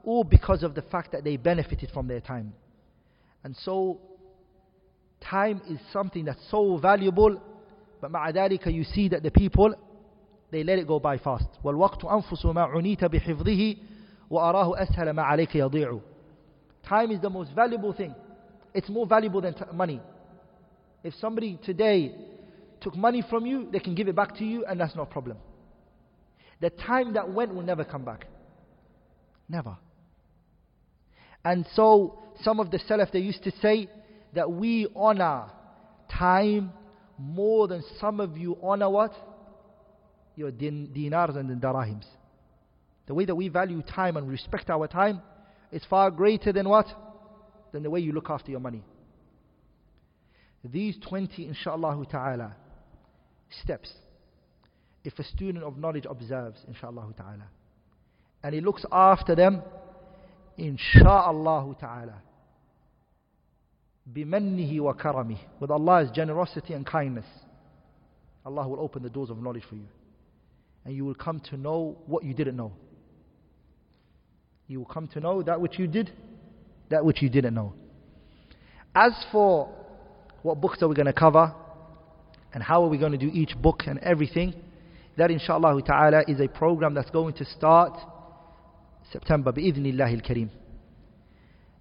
[0.05, 2.53] all because of the fact that they benefited from their time.
[3.43, 3.99] And so,
[5.20, 7.40] time is something that's so valuable,
[8.00, 9.74] but مع ذلك you see that the people,
[10.50, 11.48] they let it go by fast.
[11.64, 13.76] والوقت أنفس ما عنيت بحفظه
[14.30, 16.00] وأراه أسهل ما عليك يضيع.
[16.88, 18.14] Time is the most valuable thing.
[18.74, 20.00] It's more valuable than money.
[21.04, 22.14] If somebody today
[22.80, 25.36] took money from you, they can give it back to you, and that's no problem.
[26.60, 28.26] The time that went will never come back.
[29.48, 29.76] Never.
[31.44, 33.88] And so, some of the Salaf, they used to say
[34.37, 35.49] that we honor
[36.11, 36.71] time
[37.17, 39.11] more than some of you honor what?
[40.35, 42.05] Your din- dinars and darahims.
[43.07, 45.23] The way that we value time and respect our time
[45.71, 46.85] is far greater than what?
[47.71, 48.83] Than the way you look after your money.
[50.63, 52.55] These 20, insha'Allah ta'ala,
[53.63, 53.91] steps,
[55.03, 57.47] if a student of knowledge observes, insha'Allah ta'ala,
[58.43, 59.63] and he looks after them,
[60.59, 62.21] insha'Allah ta'ala,
[64.15, 67.25] wa karami, with Allah's generosity and kindness,
[68.45, 69.87] Allah will open the doors of knowledge for you.
[70.85, 72.71] And you will come to know what you didn't know.
[74.67, 76.11] You will come to know that which you did,
[76.89, 77.73] that which you didn't know.
[78.95, 79.69] As for
[80.43, 81.53] what books are we going to cover,
[82.53, 84.53] and how are we going to do each book and everything,
[85.17, 87.99] that inshallah ta'ala is a program that's going to start
[89.11, 90.49] September, bi'idhnillah al-kareem.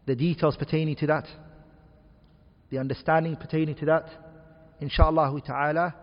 [0.06, 1.26] The details pertaining to that,
[2.70, 4.08] the understanding pertaining to that,
[4.80, 5.94] inshallah ta'ala,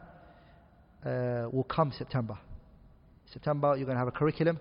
[1.06, 2.38] uh, will come September.
[3.32, 4.60] September, you're going to have a curriculum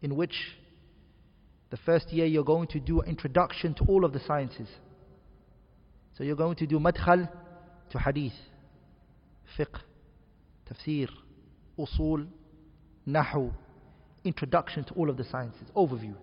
[0.00, 0.34] in which
[1.70, 4.68] the first year you're going to do introduction to all of the sciences.
[6.16, 7.28] So you're going to do madkhal
[7.90, 8.32] to hadith,
[9.58, 9.78] fiqh,
[10.70, 11.08] tafsir,
[11.78, 12.26] usul,
[13.06, 13.52] nahu,
[14.24, 16.14] introduction to all of the sciences, overview.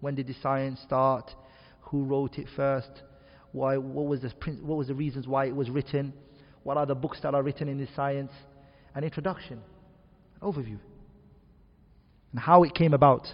[0.00, 1.30] When did the science start?
[1.82, 2.90] Who wrote it first?
[3.52, 4.32] Why, what, was the,
[4.62, 6.12] what was the reasons why it was written?
[6.62, 8.32] What are the books that are written in this science?
[8.94, 9.60] An introduction,
[10.40, 10.78] an overview.
[12.32, 13.26] And how it came about.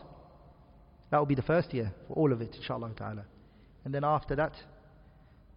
[1.11, 3.25] That will be the first year for all of it, inshallah ta'ala.
[3.85, 4.53] And then after that,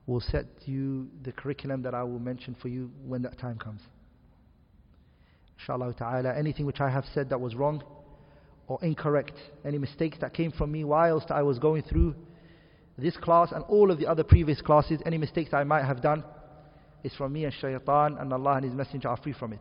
[0.05, 3.81] we'll set you the curriculum that I will mention for you when that time comes.
[5.59, 6.33] Inshallah ta'ala.
[6.35, 7.83] Anything which I have said that was wrong
[8.67, 9.33] or incorrect,
[9.65, 12.15] any mistakes that came from me whilst I was going through
[13.00, 16.24] this class and all of the other previous classes, any mistakes I might have done,
[17.04, 19.60] is from me and shaitan, and Allah and His Messenger are free from it.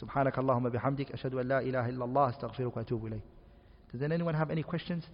[0.00, 3.22] سبحانك اللهم بحمدك أشهد أن لا إله إلا الله أستغفرك وأتوب إليك
[3.92, 5.04] Does anyone have any questions?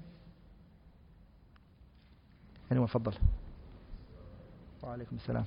[2.70, 3.12] Anyone فضل
[4.82, 5.44] وعليكم السلام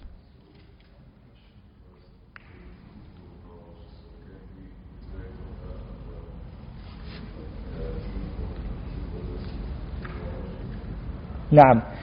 [11.53, 11.94] Naam.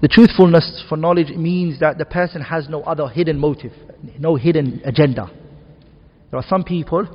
[0.00, 3.72] The truthfulness for knowledge means that the person has no other hidden motive,
[4.18, 5.30] no hidden agenda.
[6.30, 7.06] There are some people,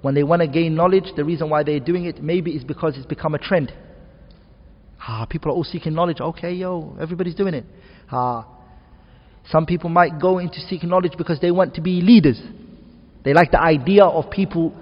[0.00, 2.96] when they want to gain knowledge, the reason why they're doing it maybe is because
[2.96, 3.72] it's become a trend.
[5.00, 6.20] Ah, people are all seeking knowledge.
[6.20, 7.66] Okay, yo, everybody's doing it.
[8.10, 8.46] Ah,
[9.50, 12.40] some people might go into seeking knowledge because they want to be leaders.
[13.22, 14.74] They like the idea of people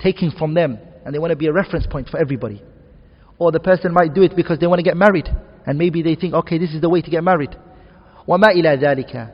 [0.00, 2.62] taking from them and they want to be a reference point for everybody.
[3.38, 5.28] Or the person might do it because they want to get married.
[5.67, 7.55] And maybe they think, okay, this is the way to get married.
[8.27, 9.31] وَمَا إِلَى ذَلِكَ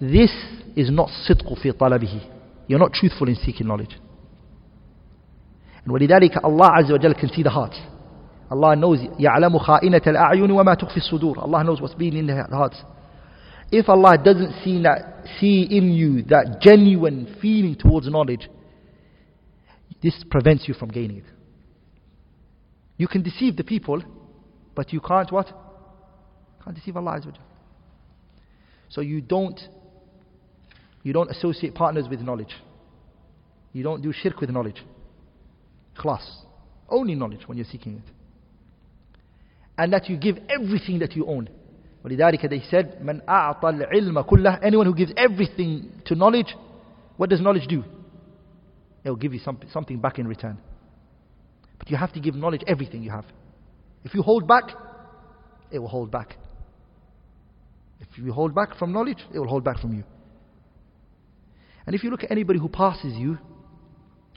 [0.00, 0.30] This
[0.76, 2.20] is not صدق في طلبه.
[2.68, 3.96] You're not truthful in seeking knowledge.
[5.84, 7.74] And ولذلك Allah عز وجل can see the heart.
[8.50, 11.38] Allah knows يعلم خائنة الأعين وما تخفي الصدور.
[11.38, 12.82] Allah knows what's been in the hearts.
[13.72, 18.48] If Allah doesn't see that, see in you that genuine feeling towards knowledge,
[20.02, 21.24] this prevents you from gaining it.
[22.96, 24.02] You can deceive the people,
[24.74, 25.46] but you can't what?
[26.64, 27.34] Can't deceive Allah Azza
[28.88, 29.60] So you don't
[31.02, 32.54] you don't associate partners with knowledge.
[33.72, 34.82] You don't do shirk with knowledge.
[35.96, 36.42] Class.
[36.88, 38.12] Only knowledge when you're seeking it.
[39.78, 41.48] And that you give everything that you own.
[42.04, 46.56] ولذلك they said من أعطى العلم كله anyone who gives everything to knowledge
[47.18, 47.84] what does knowledge do
[49.04, 50.56] it will give you some, something back in return
[51.78, 53.26] but you have to give knowledge everything you have
[54.05, 54.65] if you hold back,
[55.71, 56.37] it will hold back.
[57.99, 60.03] If you hold back from knowledge, it will hold back from you.
[61.85, 63.39] And if you look at anybody who passes you,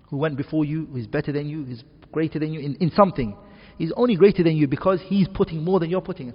[0.08, 2.76] who went before you, who is better than you, who is greater than you in,
[2.76, 3.36] in something,
[3.76, 6.32] he's only greater than you because he's putting more than you're putting.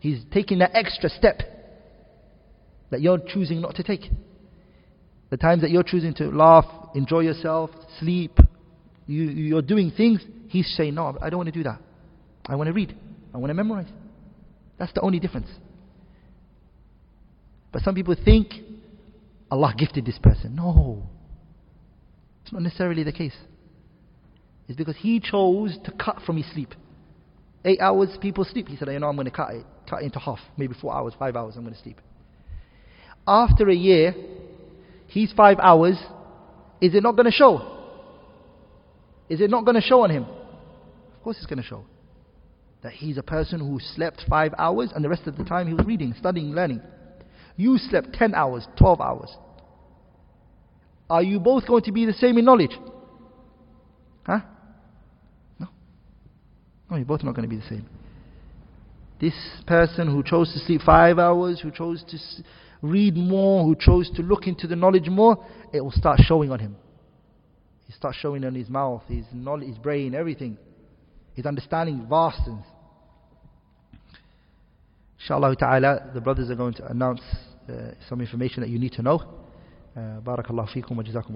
[0.00, 1.42] He's taking that extra step
[2.90, 4.02] that you're choosing not to take.
[5.30, 7.70] The times that you're choosing to laugh, enjoy yourself,
[8.00, 8.36] sleep,
[9.06, 11.80] you, you're doing things, he's saying, No, I don't want to do that.
[12.46, 12.96] I want to read.
[13.32, 13.88] I want to memorize.
[14.78, 15.48] That's the only difference.
[17.72, 18.52] But some people think
[19.50, 20.56] Allah gifted this person.
[20.56, 21.02] No.
[22.42, 23.36] It's not necessarily the case.
[24.68, 26.74] It's because he chose to cut from his sleep.
[27.64, 28.68] Eight hours people sleep.
[28.68, 30.40] He said, you know, I'm going to cut it, cut it into half.
[30.56, 32.00] Maybe four hours, five hours, I'm going to sleep.
[33.26, 34.14] After a year,
[35.06, 35.96] his five hours,
[36.80, 37.78] is it not going to show?
[39.28, 40.24] Is it not going to show on him?
[40.24, 41.84] Of course it's going to show.
[42.82, 45.74] That he's a person who slept five hours and the rest of the time he
[45.74, 46.80] was reading, studying, learning.
[47.56, 49.36] You slept 10 hours, 12 hours.
[51.08, 52.76] Are you both going to be the same in knowledge?
[54.24, 54.40] Huh?
[55.60, 55.68] No.
[56.90, 57.86] No, you're both not going to be the same.
[59.20, 59.34] This
[59.66, 62.18] person who chose to sleep five hours, who chose to
[62.80, 66.58] read more, who chose to look into the knowledge more, it will start showing on
[66.58, 66.76] him.
[67.88, 70.58] It starts showing on his mouth, his knowledge, his brain, everything.
[71.34, 72.64] His understanding vastens.
[75.22, 77.20] Inshallah ta'ala, the brothers are going to announce
[77.68, 79.20] uh, some information that you need to know.
[79.96, 81.30] Uh, barakallahu feekum wa jazakum